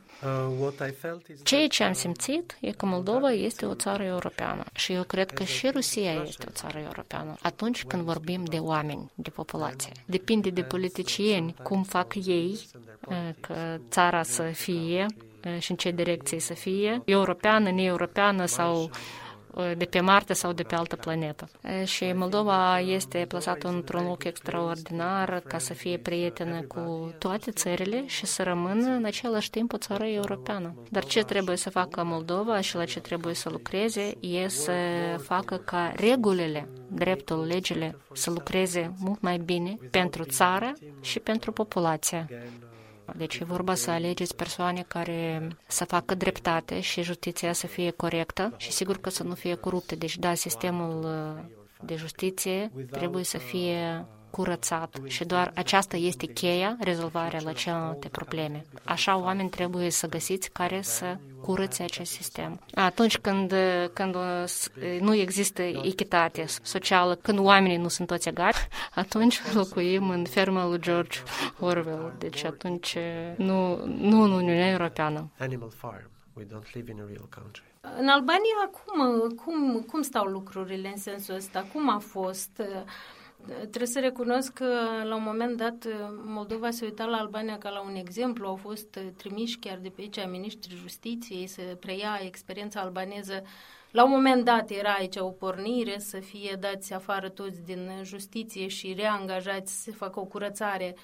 Ceea 1.43 1.67
ce 1.67 1.83
am 1.83 1.93
simțit 1.93 2.57
e 2.61 2.71
că 2.71 2.85
Moldova 2.85 3.31
este 3.31 3.65
o 3.65 3.73
țară 3.73 4.03
europeană 4.03 4.63
și 4.75 4.93
eu 4.93 5.03
cred 5.03 5.31
că 5.31 5.43
și 5.43 5.69
Rusia 5.69 6.11
este 6.11 6.45
o 6.47 6.51
țară 6.51 6.79
europeană 6.79 7.35
atunci 7.41 7.83
când 7.83 8.03
vorbim 8.03 8.43
de 8.43 8.57
oameni, 8.57 9.11
de 9.15 9.29
populație. 9.29 9.91
Depinde 10.05 10.49
de 10.49 10.61
politicieni 10.61 11.55
cum 11.63 11.83
fac 11.83 12.15
ei 12.25 12.59
că 13.39 13.77
țara 13.89 14.23
să 14.23 14.41
fie 14.41 15.05
și 15.59 15.71
în 15.71 15.77
ce 15.77 15.91
direcție 15.91 16.39
să 16.39 16.53
fie, 16.53 17.01
europeană, 17.05 17.71
neeuropeană 17.71 18.45
sau 18.45 18.89
de 19.77 19.86
pe 19.86 20.00
Marte 20.00 20.33
sau 20.33 20.51
de 20.51 20.63
pe 20.63 20.75
altă 20.75 20.95
planetă. 20.95 21.50
Și 21.86 22.12
Moldova 22.15 22.79
este 22.79 23.25
plasată 23.27 23.67
într-un 23.67 24.05
loc 24.05 24.24
extraordinar 24.24 25.39
ca 25.39 25.57
să 25.57 25.74
fie 25.74 25.98
prietenă 25.98 26.62
cu 26.62 27.13
toate 27.17 27.51
țările 27.51 28.03
și 28.07 28.25
să 28.25 28.43
rămână 28.43 28.89
în 28.89 29.05
același 29.05 29.50
timp 29.50 29.74
o 29.74 29.77
țară 29.77 30.05
europeană. 30.05 30.75
Dar 30.89 31.03
ce 31.03 31.24
trebuie 31.24 31.55
să 31.57 31.69
facă 31.69 32.03
Moldova 32.03 32.62
și 32.62 32.75
la 32.75 32.86
ce 32.86 33.00
trebuie 33.00 33.33
să 33.33 33.50
lucreze 33.50 34.13
e 34.19 34.48
să 34.48 34.74
facă 35.22 35.55
ca 35.57 35.91
regulile, 35.95 36.67
dreptul, 36.88 37.45
legile 37.45 37.98
să 38.13 38.29
lucreze 38.31 38.93
mult 39.00 39.22
mai 39.22 39.38
bine 39.38 39.77
pentru 39.91 40.24
țară 40.24 40.74
și 41.01 41.19
pentru 41.19 41.51
populație. 41.51 42.27
Deci 43.15 43.39
e 43.39 43.43
vorba 43.43 43.75
să 43.75 43.91
alegeți 43.91 44.36
persoane 44.36 44.86
care 44.88 45.48
să 45.67 45.86
facă 45.86 46.15
dreptate 46.15 46.79
și 46.79 47.01
justiția 47.03 47.53
să 47.53 47.67
fie 47.67 47.89
corectă 47.91 48.53
și 48.57 48.72
sigur 48.72 48.98
că 48.98 49.10
să 49.10 49.24
nu 49.24 49.33
fie 49.33 49.55
corupte. 49.55 49.95
Deci 49.95 50.17
da, 50.17 50.33
sistemul 50.33 51.03
uh, 51.03 51.43
de 51.86 51.95
justiție 51.95 52.72
trebuie 52.91 53.24
să 53.24 53.38
fie 53.38 54.05
curățat 54.35 54.97
și 55.05 55.25
doar 55.25 55.51
aceasta 55.55 55.97
este 55.97 56.25
cheia 56.25 56.77
rezolvarea 56.79 57.39
la 57.43 57.51
celelalte 57.51 58.07
probleme. 58.07 58.65
Așa 58.83 59.17
oameni 59.17 59.49
trebuie 59.49 59.89
să 59.89 60.07
găsiți 60.07 60.51
care 60.51 60.81
să 60.81 61.17
curățe 61.41 61.83
acest 61.83 62.11
sistem. 62.11 62.59
Atunci 62.73 63.17
când, 63.17 63.53
când 63.93 64.15
nu 64.99 65.13
există 65.15 65.61
echitate 65.61 66.45
socială, 66.61 67.15
când 67.15 67.39
oamenii 67.39 67.77
nu 67.77 67.87
sunt 67.87 68.07
toți 68.07 68.27
egali, 68.27 68.67
atunci 69.03 69.41
locuim 69.53 70.09
în 70.09 70.25
ferma 70.25 70.67
lui 70.67 70.79
George 70.79 71.19
Orwell. 71.59 72.13
Deci 72.17 72.43
atunci 72.43 72.97
nu, 73.35 73.85
nu 73.85 74.21
în 74.21 74.31
Uniunea 74.31 74.69
Europeană. 74.69 75.31
Animal 75.39 75.69
farm. 75.69 76.09
We 76.33 76.43
don't 76.43 76.73
live 76.73 76.91
in 76.91 76.99
a 77.01 77.05
real 77.07 77.27
country. 77.35 77.63
În 77.99 78.07
Albania, 78.07 78.69
cum, 78.71 79.29
cum, 79.29 79.81
cum 79.81 80.01
stau 80.01 80.25
lucrurile 80.25 80.87
în 80.87 80.97
sensul 80.97 81.35
ăsta? 81.35 81.65
Cum 81.73 81.89
a 81.89 81.97
fost? 81.99 82.61
Trebuie 83.45 83.85
să 83.88 84.00
recunosc 84.00 84.53
că 84.53 84.75
la 85.03 85.15
un 85.15 85.23
moment 85.23 85.57
dat 85.57 85.88
Moldova 86.25 86.69
se 86.69 86.85
uita 86.85 87.05
la 87.05 87.17
Albania 87.17 87.57
ca 87.57 87.69
la 87.69 87.81
un 87.81 87.95
exemplu. 87.95 88.47
Au 88.47 88.55
fost 88.55 89.00
trimiși 89.17 89.57
chiar 89.57 89.77
de 89.77 89.89
pe 89.89 90.01
aici 90.01 90.27
ministrii 90.29 90.77
justiției 90.77 91.47
să 91.47 91.62
preia 91.79 92.19
experiența 92.23 92.79
albaneză. 92.79 93.43
La 93.91 94.03
un 94.03 94.09
moment 94.09 94.45
dat 94.45 94.69
era 94.69 94.93
aici 94.93 95.15
o 95.15 95.27
pornire 95.27 96.00
să 96.00 96.19
fie 96.19 96.57
dați 96.59 96.93
afară 96.93 97.29
toți 97.29 97.62
din 97.65 97.89
justiție 98.03 98.67
și 98.67 98.93
reangajați 98.97 99.83
să 99.83 99.91
facă 99.91 100.19
o 100.19 100.25
curățare 100.25 100.95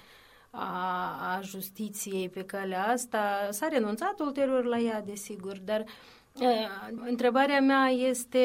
a, 0.52 1.36
a 1.36 1.42
justiției 1.42 2.30
pe 2.30 2.44
calea 2.44 2.88
asta. 2.88 3.48
S-a 3.50 3.68
renunțat 3.68 4.20
ulterior 4.20 4.64
la 4.64 4.78
ea, 4.78 5.02
desigur, 5.02 5.58
dar 5.58 5.86
uh, 6.34 6.50
întrebarea 7.06 7.62
mea 7.62 7.88
este 7.88 8.42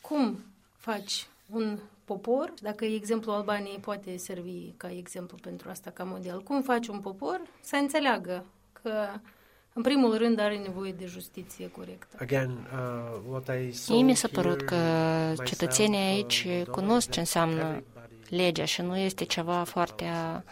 cum 0.00 0.38
faci 0.76 1.26
un 1.50 1.78
popor, 2.12 2.52
dacă 2.60 2.84
exemplul 2.84 3.34
Albaniei 3.34 3.78
poate 3.78 4.16
servi 4.16 4.72
ca 4.76 4.90
exemplu 4.90 5.36
pentru 5.42 5.68
asta, 5.70 5.90
ca 5.90 6.04
model, 6.04 6.42
cum 6.42 6.62
faci 6.62 6.86
un 6.86 6.98
popor 6.98 7.40
să 7.60 7.76
înțeleagă 7.76 8.44
că 8.82 8.92
în 9.72 9.82
primul 9.82 10.16
rând 10.16 10.38
are 10.38 10.56
nevoie 10.56 10.92
de 10.92 11.06
justiție 11.06 11.70
corectă. 11.70 12.16
Again, 12.20 12.50
uh, 12.50 13.20
what 13.28 13.48
I 13.48 13.72
saw 13.72 13.96
Mie 13.96 14.04
mi 14.04 14.14
s-a 14.14 14.28
părut 14.32 14.62
că 14.62 14.76
cetățenii 15.44 15.98
aici 15.98 16.46
cunosc 16.70 17.10
ce 17.10 17.20
înseamnă 17.20 17.82
legea 18.28 18.64
și 18.64 18.82
nu 18.82 18.96
este 18.96 19.24
ceva 19.24 19.62
foarte 19.64 20.04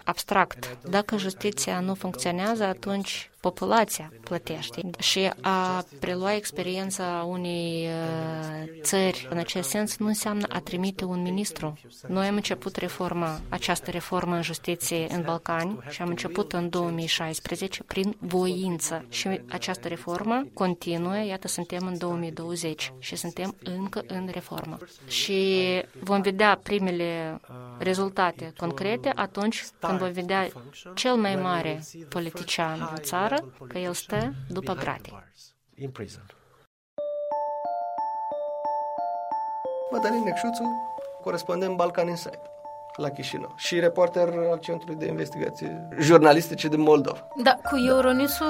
abstract. 0.04 0.78
Dacă 0.90 1.16
justiția 1.16 1.80
nu 1.80 1.94
funcționează, 1.94 2.64
atunci 2.64 3.30
populația 3.40 4.12
plătește. 4.24 4.90
Și 4.98 5.30
a 5.40 5.84
prelua 6.00 6.34
experiența 6.34 7.26
unei 7.28 7.86
uh, 7.86 8.80
țări 8.80 9.26
în 9.30 9.38
acest 9.38 9.68
sens 9.68 9.96
nu 9.96 10.06
înseamnă 10.06 10.46
a 10.48 10.60
trimite 10.60 11.04
un 11.04 11.22
ministru. 11.22 11.78
Noi 12.06 12.26
am 12.26 12.34
început 12.34 12.76
reforma, 12.76 13.40
această 13.48 13.90
reformă 13.90 14.34
în 14.34 14.42
justiție 14.42 15.06
în 15.10 15.22
Balcani 15.22 15.78
și 15.88 16.02
am 16.02 16.08
început 16.08 16.52
în 16.52 16.68
2016 16.68 17.82
prin 17.82 18.16
voință 18.18 19.04
și 19.08 19.40
această 19.48 19.88
reformă 19.88 20.44
continuă, 20.54 21.24
iată 21.24 21.48
suntem 21.48 21.86
în 21.86 21.98
2020 21.98 22.92
și 22.98 23.16
suntem 23.16 23.54
încă 23.64 24.02
în 24.06 24.28
reformă. 24.32 24.78
Și 25.06 25.62
vom 26.00 26.20
vedea 26.20 26.60
primele 26.62 27.40
rezultate 27.78 28.52
concrete 28.56 29.12
atunci 29.14 29.64
când 29.78 29.98
vom 29.98 30.12
vedea 30.12 30.48
cel 30.94 31.14
mai 31.14 31.36
mare 31.36 31.82
politician 32.08 32.88
în 32.90 33.02
țară 33.02 33.29
țară 33.36 33.66
că 33.68 33.78
el 33.78 33.92
stă 33.92 34.32
după 34.48 34.72
grate. 34.72 35.10
Mădălin 39.90 40.22
Necșuțu, 40.24 40.62
corespondent 41.22 41.76
Balcan 41.76 42.08
Insight 42.08 42.40
la 42.96 43.08
Chișinău 43.08 43.52
și 43.56 43.80
reporter 43.80 44.28
al 44.50 44.58
Centrului 44.58 44.96
de 44.96 45.06
Investigații 45.06 45.88
Jurnalistice 45.98 46.68
din 46.68 46.80
Moldova. 46.80 47.28
Da, 47.42 47.58
cu 47.70 47.76
Euronews-ul? 47.88 48.46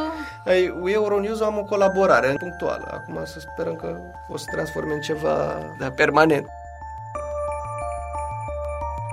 Ei, 0.47 0.81
cu 0.81 0.89
Euronews 0.89 1.41
am 1.41 1.59
o 1.59 1.65
colaborare 1.65 2.35
punctuală. 2.39 2.89
Acum 2.91 3.25
să 3.25 3.41
sperăm 3.41 3.77
că 3.77 3.97
o 4.29 4.37
să 4.37 4.45
transforme 4.53 4.95
în 4.95 5.01
ceva 5.01 5.59
de 5.79 5.91
permanent. 5.91 6.47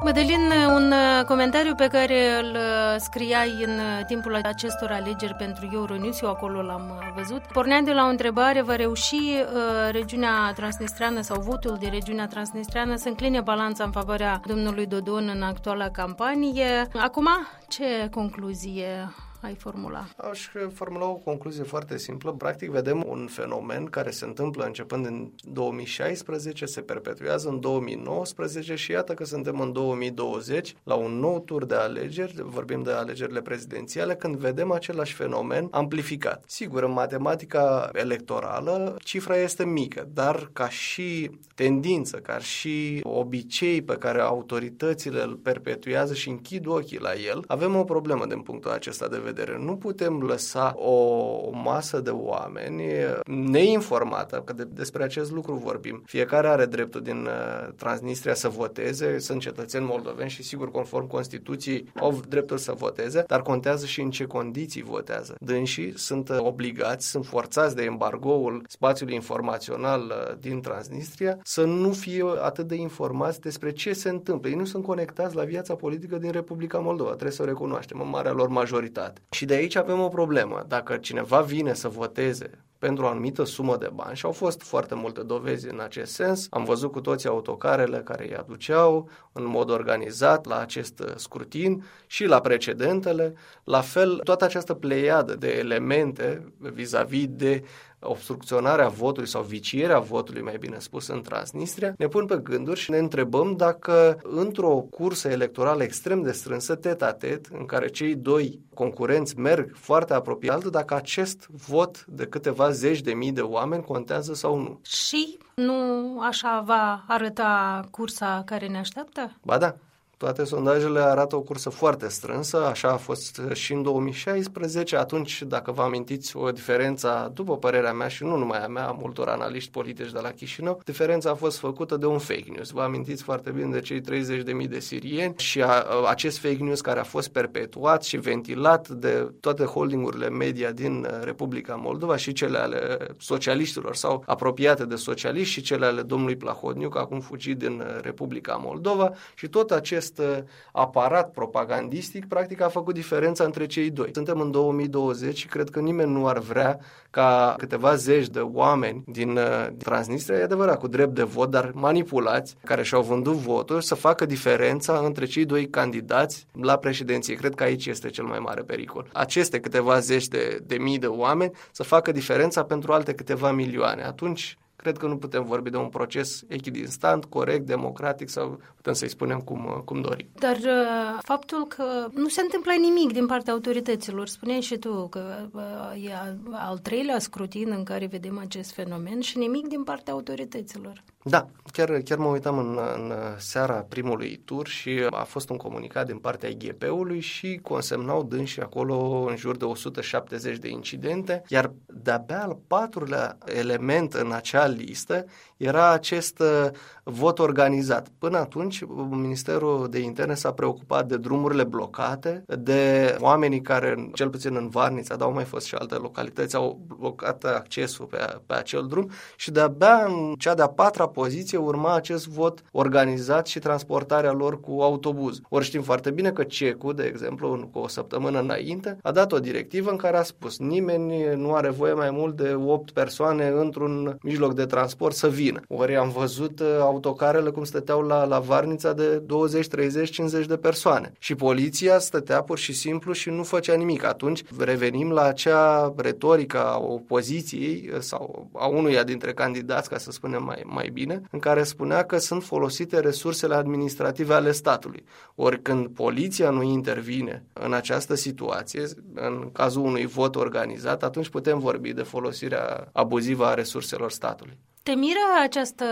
Mădălin, 0.04 0.52
un 0.76 0.92
uh, 0.92 1.26
comentariu 1.26 1.76
pe 1.76 1.88
care 1.88 2.40
îl 2.40 2.52
uh, 2.56 2.96
scriai 2.98 3.64
în 3.64 3.70
uh, 3.70 4.06
timpul 4.08 4.36
acestor 4.36 4.92
alegeri 4.92 5.34
pentru 5.34 5.70
Euronews, 5.74 6.22
eu 6.22 6.30
acolo 6.30 6.62
l-am 6.62 7.14
văzut, 7.16 7.42
porneam 7.42 7.84
de 7.84 7.92
la 7.92 8.06
o 8.06 8.10
întrebare, 8.10 8.62
va 8.62 8.76
reuși 8.76 9.16
uh, 9.16 9.92
regiunea 9.92 10.52
transnistreană 10.56 11.22
sau 11.22 11.42
votul 11.42 11.78
de 11.80 11.88
regiunea 11.88 12.28
transnistreană 12.28 12.96
să 12.96 13.08
încline 13.08 13.42
balanța 13.42 13.84
în 13.84 13.92
favoarea 13.92 14.42
domnului 14.46 14.86
Dodon 14.86 15.32
în 15.36 15.42
actuala 15.42 15.90
campanie. 15.90 16.88
Acum, 16.94 17.28
ce 17.68 18.08
concluzie 18.12 19.10
ai 19.48 19.56
formula? 19.56 20.08
Aș 20.32 20.48
formula 20.74 21.06
o 21.06 21.14
concluzie 21.14 21.64
foarte 21.64 21.98
simplă. 21.98 22.32
Practic 22.32 22.70
vedem 22.70 23.04
un 23.08 23.28
fenomen 23.28 23.86
care 23.86 24.10
se 24.10 24.26
întâmplă 24.26 24.66
începând 24.66 25.06
în 25.06 25.32
2016, 25.42 26.66
se 26.66 26.82
perpetuează 26.82 27.50
în 27.50 27.60
2019 27.60 28.76
și 28.76 28.92
iată 28.92 29.14
că 29.14 29.26
suntem 29.26 29.60
în 29.60 29.72
2020 29.72 30.76
la 30.84 30.96
un 30.96 31.12
nou 31.12 31.40
tur 31.40 31.66
de 31.66 31.76
alegeri, 31.76 32.34
vorbim 32.44 32.84
de 32.84 32.92
alegerile 32.92 33.42
prezidențiale, 33.42 34.16
când 34.16 34.36
vedem 34.36 34.72
același 34.72 35.14
fenomen 35.14 35.68
amplificat. 35.72 36.44
Sigur, 36.48 36.84
în 36.84 36.92
matematica 36.92 37.90
electorală 37.94 38.96
cifra 39.04 39.38
este 39.38 39.66
mică, 39.66 40.08
dar 40.14 40.50
ca 40.54 40.70
și 40.70 41.30
tendință, 41.56 42.18
ca 42.18 42.38
și 42.38 43.00
obicei 43.04 43.82
pe 43.82 43.96
care 43.96 44.22
autoritățile 44.22 45.22
îl 45.22 45.36
perpetuează 45.36 46.14
și 46.14 46.30
închid 46.30 46.66
ochii 46.68 47.00
la 47.00 47.14
el, 47.14 47.44
avem 47.48 47.76
o 47.76 47.84
problemă 47.84 48.26
din 48.26 48.42
punctul 48.42 48.72
acesta 48.72 49.08
de 49.08 49.18
vedere 49.18 49.36
vedere. 49.38 49.64
Nu 49.64 49.76
putem 49.76 50.22
lăsa 50.22 50.74
o 50.78 51.50
masă 51.52 52.00
de 52.00 52.10
oameni 52.10 52.84
neinformată, 53.26 54.42
că 54.46 54.54
de, 54.54 54.64
despre 54.64 55.04
acest 55.04 55.32
lucru 55.32 55.54
vorbim. 55.54 56.04
Fiecare 56.06 56.48
are 56.48 56.66
dreptul 56.66 57.02
din 57.02 57.26
uh, 57.26 57.74
Transnistria 57.76 58.34
să 58.34 58.50
voteze, 58.50 59.20
sunt 59.20 59.42
cetățeni 59.42 59.86
moldoveni 59.86 60.30
și 60.30 60.44
sigur 60.44 60.72
conform 60.72 61.08
Constituției 61.08 61.92
au 61.96 62.22
dreptul 62.28 62.58
să 62.58 62.74
voteze, 62.78 63.24
dar 63.28 63.42
contează 63.42 63.86
și 63.86 64.02
în 64.02 64.10
ce 64.10 64.24
condiții 64.26 64.84
votează. 64.84 65.36
Dânsii 65.40 65.98
sunt 65.98 66.30
uh, 66.30 66.38
obligați, 66.40 67.10
sunt 67.10 67.26
forțați 67.26 67.76
de 67.76 67.84
embargoul 67.84 68.64
spațiului 68.68 69.16
informațional 69.16 70.02
uh, 70.02 70.38
din 70.40 70.62
Transnistria 70.62 71.38
să 71.44 71.64
nu 71.64 71.92
fie 71.92 72.24
atât 72.42 72.68
de 72.68 72.76
informați 72.76 73.42
despre 73.42 73.72
ce 73.72 73.94
se 73.94 74.10
întâmplă. 74.10 74.50
Ei 74.50 74.56
nu 74.56 74.66
sunt 74.66 74.84
conectați 74.84 75.36
la 75.36 75.44
viața 75.44 75.76
politică 75.76 76.18
din 76.18 76.32
Republica 76.32 76.78
Moldova, 76.78 77.10
trebuie 77.10 77.32
să 77.32 77.42
o 77.42 77.46
recunoaștem, 77.46 78.00
în 78.02 78.10
marea 78.10 78.32
lor 78.32 78.48
majoritate. 78.48 79.17
Și 79.30 79.46
de 79.46 79.54
aici 79.54 79.76
avem 79.76 80.00
o 80.00 80.08
problemă. 80.08 80.66
Dacă 80.68 80.98
cineva 80.98 81.42
vine 81.42 81.74
să 81.74 81.88
voteze 81.88 82.68
pentru 82.80 83.04
o 83.06 83.08
anumită 83.08 83.44
sumă 83.44 83.78
de 83.78 83.90
bani 83.94 84.16
și 84.16 84.26
au 84.26 84.32
fost 84.32 84.62
foarte 84.62 84.96
multe 84.96 85.22
dovezi 85.22 85.68
în 85.68 85.80
acest 85.80 86.14
sens. 86.14 86.48
Am 86.50 86.64
văzut 86.64 86.92
cu 86.92 87.02
toții 87.02 87.30
autocarele 87.30 87.98
care 87.98 88.28
îi 88.28 88.36
aduceau 88.36 89.10
în 89.32 89.46
mod 89.46 89.70
organizat 89.70 90.46
la 90.46 90.60
acest 90.60 91.04
scrutin 91.16 91.84
și 92.08 92.26
la 92.26 92.42
precedentele. 92.42 93.34
La 93.64 93.82
fel, 93.82 94.20
toată 94.24 94.46
această 94.46 94.74
pleiadă 94.74 95.36
de 95.36 95.50
elemente 95.58 96.54
vis-a-vis 96.58 97.28
de 97.30 97.64
obstrucționarea 98.00 98.88
votului 98.88 99.30
sau 99.30 99.42
vicierea 99.42 100.00
votului, 100.00 100.42
mai 100.42 100.58
bine 100.60 100.80
spus, 100.80 101.08
în 101.08 101.22
Transnistria, 101.22 101.94
ne 101.98 102.08
pun 102.08 102.26
pe 102.26 102.40
gânduri 102.44 102.80
și 102.80 102.92
ne 102.92 102.98
întrebăm 102.98 103.56
dacă 103.56 104.20
într-o 104.24 104.76
cursă 104.90 105.30
electorală 105.30 105.84
extrem 105.84 106.22
de 106.22 106.32
strânsă, 106.32 106.76
tet-a-tet, 106.76 107.46
în 107.46 107.66
care 107.66 107.88
cei 107.88 108.16
doi 108.16 108.60
concurenți 108.74 109.40
merg 109.40 109.76
foarte 109.76 110.14
apropiat, 110.14 110.66
dacă 110.66 110.96
acest 110.96 111.48
vot 111.68 112.06
de 112.06 112.26
câteva 112.26 112.70
zeci 112.70 113.02
de 113.02 113.14
mii 113.14 113.32
de 113.32 113.42
oameni 113.42 113.84
contează 113.84 114.34
sau 114.34 114.60
nu. 114.60 114.80
Și 114.84 115.38
nu 115.56 116.20
așa 116.22 116.64
va 116.66 117.04
arăta 117.08 117.82
cursa 117.92 118.44
care 118.46 118.68
ne 118.68 118.78
așteaptă? 118.78 119.38
Ba 119.44 119.58
da, 119.58 119.76
Toate 120.18 120.44
sondajele 120.44 121.00
arată 121.00 121.36
o 121.36 121.42
cursă 121.42 121.70
foarte 121.70 122.08
strânsă, 122.08 122.66
așa 122.66 122.92
a 122.92 122.98
fost 122.98 123.42
și 123.54 123.74
în 123.74 123.84
2016. 123.84 124.98
Atunci, 124.98 125.44
dacă 125.48 125.72
vă 125.72 125.82
amintiți, 125.82 126.38
o 126.38 126.52
diferență, 126.52 127.32
după 127.34 127.58
părerea 127.58 127.94
mea 127.94 128.08
și 128.08 128.24
nu 128.24 128.36
numai 128.36 128.64
a 128.64 128.68
mea, 128.68 128.88
a 128.88 128.92
multor 128.92 129.28
analiști 129.28 129.72
politici 129.72 130.12
de 130.12 130.20
la 130.22 130.30
Chișinău, 130.30 130.82
diferența 130.86 131.30
a 131.30 131.34
fost 131.34 131.58
făcută 131.58 131.98
de 131.98 132.06
un 132.06 132.18
fake 132.18 132.52
news. 132.56 132.70
Vă 132.70 132.82
amintiți 132.82 133.24
foarte 133.24 133.50
bine 133.50 133.72
de 133.72 133.80
cei 133.80 134.02
30.000 134.02 134.70
de 134.70 134.80
sirieni 134.80 135.34
și 135.38 135.62
a, 135.62 135.86
acest 136.08 136.38
fake 136.38 136.64
news 136.64 136.82
care 136.82 137.00
a 137.00 137.04
fost 137.04 137.28
perpetuat 137.28 138.04
și 138.04 138.18
ventilat 138.18 138.88
de 138.88 139.32
toate 139.40 139.64
holdingurile 139.64 140.30
media 140.30 140.72
din 140.72 141.08
Republica 141.24 141.76
Moldova 141.76 142.16
și 142.16 142.34
cele 142.34 142.58
ale 142.58 142.98
socialiștilor 143.18 143.96
sau 143.96 144.24
apropiate 144.26 144.86
de 144.86 144.96
socialiști 144.96 145.54
și 145.54 145.62
cele 145.62 145.86
ale 145.86 146.02
domnului 146.02 146.36
Plahodniuc, 146.36 146.98
acum 146.98 147.20
fugit 147.20 147.58
din 147.58 147.84
Republica 148.02 148.56
Moldova 148.56 149.12
și 149.36 149.48
tot 149.48 149.72
acest 149.72 150.07
acest 150.08 150.38
uh, 150.40 150.44
aparat 150.72 151.32
propagandistic 151.32 152.28
practic 152.28 152.62
a 152.62 152.68
făcut 152.68 152.94
diferența 152.94 153.44
între 153.44 153.66
cei 153.66 153.90
doi. 153.90 154.10
Suntem 154.14 154.40
în 154.40 154.52
2020 154.52 155.38
și 155.38 155.48
cred 155.48 155.70
că 155.70 155.80
nimeni 155.80 156.12
nu 156.12 156.28
ar 156.28 156.40
vrea 156.40 156.80
ca 157.10 157.56
câteva 157.58 157.96
zeci 157.96 158.28
de 158.28 158.40
oameni 158.40 159.04
din 159.06 159.38
uh, 159.38 159.68
Transnistria, 159.78 160.38
e 160.38 160.44
adevărat, 160.44 160.80
cu 160.80 160.88
drept 160.88 161.14
de 161.14 161.24
vot, 161.24 161.50
dar 161.50 161.72
manipulați, 161.74 162.56
care 162.64 162.84
și-au 162.84 163.02
vândut 163.02 163.34
votul, 163.34 163.82
să 163.82 163.96
facă 163.96 164.26
diferența 164.26 165.02
între 165.06 165.26
cei 165.26 165.46
doi 165.46 165.70
candidați 165.70 166.48
la 166.62 166.78
președinție. 166.78 167.36
Cred 167.36 167.56
că 167.56 167.64
aici 167.64 167.86
este 167.86 168.10
cel 168.10 168.26
mai 168.26 168.40
mare 168.40 168.62
pericol. 168.62 169.10
Aceste 169.14 169.60
câteva 169.60 170.00
zeci 170.00 170.28
de, 170.28 170.60
de 170.66 170.78
mii 170.78 171.00
de 171.00 171.08
oameni 171.08 171.52
să 171.72 171.84
facă 171.84 172.12
diferența 172.12 172.64
pentru 172.64 172.92
alte 172.92 173.14
câteva 173.14 173.52
milioane. 173.52 174.04
Atunci 174.04 174.58
cred 174.78 174.98
că 174.98 175.08
nu 175.08 175.18
putem 175.18 175.44
vorbi 175.44 175.70
de 175.70 175.78
un 175.78 175.90
proces 175.90 176.44
echidistant, 176.48 177.26
corect, 177.26 177.66
democratic 177.66 178.30
sau 178.30 178.60
putem 178.76 178.94
să-i 178.94 179.10
spunem 179.10 179.40
cum, 179.40 179.82
cum 179.86 180.02
dorim. 180.02 180.28
Dar 180.40 180.56
uh, 180.56 181.20
faptul 181.22 181.68
că 181.68 182.08
nu 182.14 182.28
se 182.28 182.42
întâmplă 182.42 182.72
nimic 182.80 183.14
din 183.14 183.26
partea 183.26 183.54
autorităților, 183.54 184.28
spuneai 184.28 184.62
și 184.62 184.78
tu 184.78 185.08
că 185.08 185.50
uh, 185.52 186.06
e 186.06 186.14
al 186.52 186.78
treilea 186.78 187.20
scrutin 187.20 187.72
în 187.72 187.84
care 187.84 188.06
vedem 188.06 188.38
acest 188.38 188.74
fenomen 188.74 189.20
și 189.20 189.38
nimic 189.38 189.68
din 189.68 189.84
partea 189.84 190.14
autorităților. 190.14 191.04
Da, 191.24 191.48
chiar, 191.72 191.90
chiar 192.06 192.18
mă 192.18 192.28
uitam 192.28 192.58
în, 192.58 192.80
în 192.96 193.14
seara 193.38 193.74
primului 193.74 194.42
tur 194.46 194.68
și 194.68 195.08
a 195.10 195.24
fost 195.24 195.50
un 195.50 195.58
comunicat 195.58 196.06
din 196.06 196.18
partea 196.18 196.50
IGP-ului 196.50 197.20
și 197.20 197.60
consemnau 197.64 198.24
dânsii 198.24 198.62
acolo 198.62 199.26
în 199.30 199.36
jur 199.36 199.58
de 199.58 199.66
170 199.66 200.58
de 200.58 200.70
incidente, 200.70 201.44
iar 201.48 201.72
de-abia 201.86 202.44
al 202.44 202.58
patrulea 202.68 203.38
element 203.46 204.14
în 204.14 204.32
acea 204.32 204.67
listă 204.68 205.26
era 205.58 205.92
acest 205.92 206.40
uh, 206.40 206.70
vot 207.04 207.40
organizat. 207.40 208.08
Până 208.18 208.38
atunci, 208.38 208.84
Ministerul 209.10 209.88
de 209.90 210.00
Interne 210.00 210.34
s-a 210.34 210.52
preocupat 210.52 211.08
de 211.08 211.18
drumurile 211.18 211.64
blocate, 211.64 212.44
de 212.60 213.16
oamenii 213.20 213.62
care, 213.62 214.10
cel 214.14 214.30
puțin 214.30 214.56
în 214.56 214.70
Varnița, 214.70 215.16
dar 215.16 215.28
au 215.28 215.34
mai 215.34 215.44
fost 215.44 215.66
și 215.66 215.76
alte 215.76 215.96
localități, 215.96 216.56
au 216.56 216.80
blocat 217.00 217.44
accesul 217.44 218.06
pe, 218.06 218.18
pe 218.46 218.54
acel 218.54 218.86
drum 218.88 219.10
și 219.36 219.52
de-abia 219.52 220.06
în 220.06 220.34
cea 220.38 220.54
de-a 220.54 220.68
patra 220.68 221.08
poziție 221.08 221.58
urma 221.58 221.96
acest 221.96 222.28
vot 222.28 222.64
organizat 222.72 223.48
și 223.48 223.60
transportarea 223.60 224.32
lor 224.32 224.60
cu 224.60 224.82
autobuz. 224.82 225.40
Ori 225.50 225.66
știm 225.66 225.82
foarte 225.82 226.12
bine 226.12 226.32
că 226.32 226.44
CECU, 226.44 226.94
de 226.94 227.04
exemplu, 227.04 227.70
cu 227.72 227.80
o 227.80 227.88
săptămână 227.88 228.40
înainte, 228.40 228.98
a 229.02 229.12
dat 229.12 229.32
o 229.32 229.40
directivă 229.40 229.90
în 229.90 229.98
care 229.98 230.18
a 230.18 230.24
spus 230.24 230.60
nimeni 230.60 231.36
nu 231.36 231.54
are 231.54 231.70
voie 231.70 231.94
mai 231.94 232.12
mult 232.12 232.36
de 232.36 232.54
8 232.66 232.92
persoane 232.92 233.48
într-un 233.48 234.18
mijloc 234.22 234.54
de 234.58 234.66
transport 234.66 235.16
să 235.16 235.28
vină 235.28 235.46
vină. 235.48 235.62
Ori 235.68 235.96
am 235.96 236.10
văzut 236.10 236.60
uh, 236.60 236.68
autocarele 236.80 237.50
cum 237.50 237.64
stăteau 237.64 238.02
la, 238.02 238.26
la 238.26 238.40
Varnița 238.40 238.94
de 238.94 239.18
20, 239.18 239.68
30, 239.68 240.10
50 240.10 240.46
de 240.46 240.58
persoane. 240.58 241.12
Și 241.20 241.36
poliția 241.36 242.00
stătea 242.00 242.42
pur 242.42 242.58
și 242.58 242.74
simplu 242.74 243.12
și 243.14 243.30
nu 243.30 243.44
făcea 243.44 243.76
nimic. 243.76 244.04
Atunci 244.04 244.44
revenim 244.60 245.12
la 245.12 245.24
acea 245.24 245.94
retorică 245.98 246.66
a 246.66 246.78
opoziției 246.78 247.90
uh, 247.94 248.00
sau 248.00 248.50
a 248.54 248.68
unuia 248.68 249.04
dintre 249.04 249.34
candidați, 249.34 249.90
ca 249.90 249.98
să 249.98 250.12
spunem 250.12 250.44
mai, 250.44 250.62
mai 250.66 250.90
bine, 250.94 251.22
în 251.32 251.40
care 251.40 251.64
spunea 251.64 252.04
că 252.04 252.18
sunt 252.18 252.44
folosite 252.44 253.00
resursele 253.00 253.56
administrative 253.56 254.34
ale 254.34 254.52
statului. 254.52 255.04
Ori 255.36 255.62
când 255.62 255.88
poliția 255.88 256.50
nu 256.50 256.64
intervine 256.64 257.44
în 257.54 257.74
această 257.74 258.16
situație, 258.16 258.84
în 259.14 259.50
cazul 259.54 259.82
unui 259.82 260.06
vot 260.06 260.36
organizat, 260.36 261.04
atunci 261.04 261.30
putem 261.30 261.60
vorbi 261.60 261.94
de 261.94 262.02
folosirea 262.02 262.90
abuzivă 262.92 263.46
a 263.46 263.54
resurselor 263.54 264.12
statului. 264.12 264.47
Te 264.84 264.94
miră 264.94 265.20
această 265.44 265.86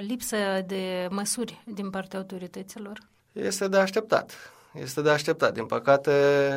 lipsă 0.00 0.36
de 0.66 1.06
măsuri 1.10 1.62
din 1.64 1.90
partea 1.90 2.18
autorităților? 2.18 2.98
Este 3.32 3.68
de 3.68 3.76
așteptat. 3.76 4.32
Este 4.80 5.02
de 5.02 5.10
așteptat. 5.10 5.54
Din 5.54 5.66
păcate, 5.66 6.12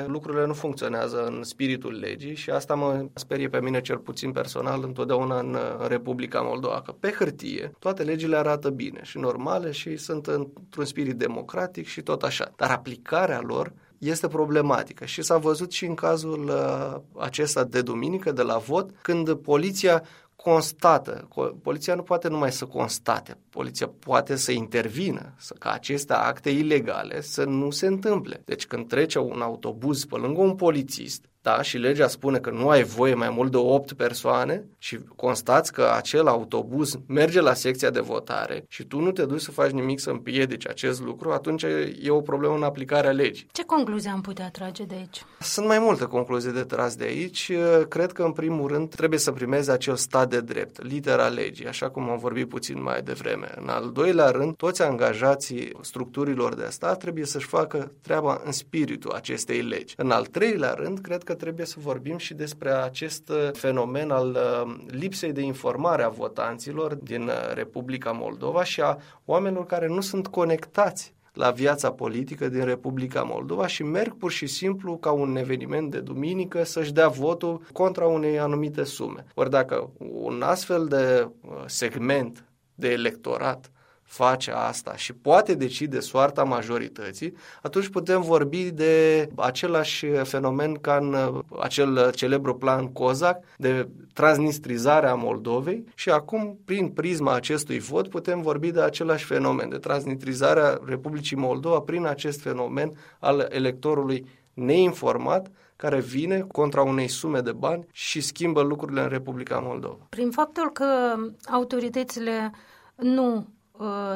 lucrurile 0.07 0.45
nu 0.45 0.53
funcționează 0.53 1.25
în 1.25 1.43
spiritul 1.43 1.99
legii 1.99 2.35
și 2.35 2.49
asta 2.49 2.75
mă 2.75 3.05
sperie 3.13 3.49
pe 3.49 3.61
mine 3.61 3.81
cel 3.81 3.97
puțin 3.97 4.31
personal 4.31 4.83
întotdeauna 4.83 5.39
în 5.39 5.57
Republica 5.87 6.41
Moldova. 6.41 6.81
Că 6.81 6.91
pe 6.91 7.11
hârtie 7.11 7.71
toate 7.79 8.03
legile 8.03 8.37
arată 8.37 8.69
bine 8.69 8.99
și 9.03 9.17
normale 9.17 9.71
și 9.71 9.97
sunt 9.97 10.27
într-un 10.27 10.85
spirit 10.85 11.15
democratic 11.15 11.87
și 11.87 12.01
tot 12.01 12.23
așa. 12.23 12.51
Dar 12.55 12.71
aplicarea 12.71 13.41
lor 13.41 13.73
este 13.97 14.27
problematică 14.27 15.05
și 15.05 15.21
s-a 15.21 15.37
văzut 15.37 15.71
și 15.71 15.85
în 15.85 15.93
cazul 15.93 16.43
uh, 16.47 17.01
acesta 17.17 17.63
de 17.63 17.81
duminică, 17.81 18.31
de 18.31 18.41
la 18.41 18.57
vot, 18.57 18.89
când 19.01 19.33
poliția 19.33 20.03
constată. 20.43 21.27
Poliția 21.61 21.95
nu 21.95 22.03
poate 22.03 22.27
numai 22.27 22.51
să 22.51 22.65
constate, 22.65 23.37
poliția 23.49 23.87
poate 23.87 24.35
să 24.35 24.51
intervină, 24.51 25.33
să, 25.37 25.53
ca 25.59 25.71
aceste 25.71 26.13
acte 26.13 26.49
ilegale 26.49 27.21
să 27.21 27.43
nu 27.43 27.69
se 27.69 27.87
întâmple. 27.87 28.41
Deci 28.45 28.65
când 28.65 28.87
trece 28.87 29.19
un 29.19 29.41
autobuz 29.41 30.05
pe 30.05 30.15
lângă 30.15 30.41
un 30.41 30.55
polițist, 30.55 31.28
da, 31.41 31.61
și 31.61 31.77
legea 31.77 32.07
spune 32.07 32.37
că 32.37 32.49
nu 32.49 32.69
ai 32.69 32.83
voie 32.83 33.13
mai 33.13 33.29
mult 33.29 33.51
de 33.51 33.57
8 33.57 33.93
persoane 33.93 34.65
și 34.77 34.99
constați 35.15 35.73
că 35.73 35.91
acel 35.95 36.27
autobuz 36.27 36.99
merge 37.07 37.41
la 37.41 37.53
secția 37.53 37.89
de 37.89 37.99
votare 37.99 38.63
și 38.67 38.83
tu 38.83 38.99
nu 38.99 39.11
te 39.11 39.25
duci 39.25 39.41
să 39.41 39.51
faci 39.51 39.71
nimic 39.71 39.99
să 39.99 40.09
împiedici 40.09 40.67
acest 40.67 41.01
lucru, 41.01 41.31
atunci 41.31 41.63
e 42.01 42.09
o 42.09 42.21
problemă 42.21 42.55
în 42.55 42.63
aplicarea 42.63 43.11
legii. 43.11 43.47
Ce 43.51 43.63
concluzie 43.63 44.09
am 44.09 44.21
putea 44.21 44.49
trage 44.49 44.83
de 44.83 44.95
aici? 44.95 45.25
Sunt 45.39 45.67
mai 45.67 45.79
multe 45.79 46.05
concluzii 46.05 46.51
de 46.51 46.63
tras 46.63 46.95
de 46.95 47.03
aici. 47.03 47.51
Cred 47.89 48.11
că, 48.11 48.23
în 48.23 48.31
primul 48.31 48.67
rând, 48.67 48.95
trebuie 48.95 49.19
să 49.19 49.31
primeze 49.31 49.71
acel 49.71 49.95
stat 49.95 50.29
de 50.29 50.41
drept, 50.41 50.83
litera 50.83 51.27
legii, 51.27 51.67
așa 51.67 51.89
cum 51.89 52.09
am 52.09 52.17
vorbit 52.17 52.49
puțin 52.49 52.81
mai 52.81 53.01
devreme. 53.01 53.51
În 53.55 53.67
al 53.67 53.91
doilea 53.91 54.29
rând, 54.29 54.55
toți 54.55 54.81
angajații 54.81 55.71
structurilor 55.81 56.55
de 56.55 56.67
stat 56.69 56.99
trebuie 56.99 57.25
să-și 57.25 57.47
facă 57.47 57.91
treaba 58.01 58.41
în 58.45 58.51
spiritul 58.51 59.11
acestei 59.11 59.61
legi. 59.61 59.93
În 59.97 60.11
al 60.11 60.25
treilea 60.25 60.73
rând, 60.73 60.99
cred 60.99 61.23
că 61.23 61.28
trebuie 61.33 61.65
să 61.65 61.75
vorbim 61.79 62.17
și 62.17 62.33
despre 62.33 62.71
acest 62.71 63.29
uh, 63.29 63.49
fenomen 63.53 64.11
al 64.11 64.29
uh, 64.29 64.75
lipsei 64.87 65.31
de 65.31 65.41
informare 65.41 66.03
a 66.03 66.09
votanților 66.09 66.95
din 66.95 67.21
uh, 67.21 67.53
Republica 67.53 68.11
Moldova 68.11 68.63
și 68.63 68.81
a 68.81 68.97
oamenilor 69.25 69.65
care 69.65 69.87
nu 69.87 70.01
sunt 70.01 70.27
conectați 70.27 71.13
la 71.33 71.51
viața 71.51 71.91
politică 71.91 72.47
din 72.47 72.65
Republica 72.65 73.23
Moldova 73.23 73.67
și 73.67 73.83
merg 73.83 74.17
pur 74.17 74.31
și 74.31 74.47
simplu 74.47 74.97
ca 74.97 75.11
un 75.11 75.35
eveniment 75.35 75.91
de 75.91 75.99
duminică 75.99 76.63
să-și 76.63 76.93
dea 76.93 77.07
votul 77.07 77.61
contra 77.73 78.05
unei 78.05 78.39
anumite 78.39 78.83
sume. 78.83 79.25
Ori 79.33 79.49
dacă 79.49 79.89
un 79.97 80.41
astfel 80.41 80.87
de 80.87 81.29
segment 81.65 82.43
de 82.75 82.89
electorat 82.89 83.71
face 84.09 84.51
asta 84.51 84.95
și 84.95 85.13
poate 85.13 85.53
decide 85.53 85.99
soarta 85.99 86.43
majorității, 86.43 87.33
atunci 87.61 87.87
putem 87.87 88.21
vorbi 88.21 88.71
de 88.71 89.27
același 89.35 90.05
fenomen 90.05 90.73
ca 90.73 90.95
în 90.95 91.13
uh, 91.13 91.39
acel 91.59 92.11
celebru 92.11 92.55
plan 92.55 92.87
COZAC 92.87 93.43
de 93.57 93.87
transnistrizare 94.13 95.07
a 95.07 95.13
Moldovei 95.13 95.83
și 95.95 96.09
acum, 96.09 96.59
prin 96.65 96.89
prisma 96.89 97.33
acestui 97.33 97.79
vot, 97.79 98.07
putem 98.07 98.41
vorbi 98.41 98.71
de 98.71 98.81
același 98.81 99.25
fenomen, 99.25 99.69
de 99.69 99.77
transnistrizarea 99.77 100.79
Republicii 100.85 101.37
Moldova 101.37 101.79
prin 101.79 102.05
acest 102.05 102.41
fenomen 102.41 102.91
al 103.19 103.47
electorului 103.49 104.25
neinformat 104.53 105.51
care 105.75 105.99
vine 105.99 106.39
contra 106.39 106.81
unei 106.81 107.07
sume 107.07 107.39
de 107.39 107.51
bani 107.51 107.85
și 107.91 108.21
schimbă 108.21 108.61
lucrurile 108.61 109.01
în 109.01 109.09
Republica 109.09 109.59
Moldova. 109.59 110.05
Prin 110.09 110.31
faptul 110.31 110.71
că 110.71 111.15
autoritățile 111.51 112.51
nu 112.95 113.35
Uh, 113.35 113.58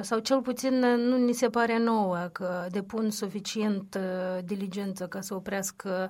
sau 0.01 0.19
cel 0.19 0.41
puțin 0.41 0.79
nu 0.79 1.17
ni 1.17 1.33
se 1.33 1.49
pare 1.49 1.77
nouă 1.77 2.29
că 2.31 2.67
depun 2.69 3.09
suficient 3.09 3.97
uh, 3.99 4.43
diligență 4.43 5.07
ca 5.07 5.21
să 5.21 5.33
oprească 5.33 6.09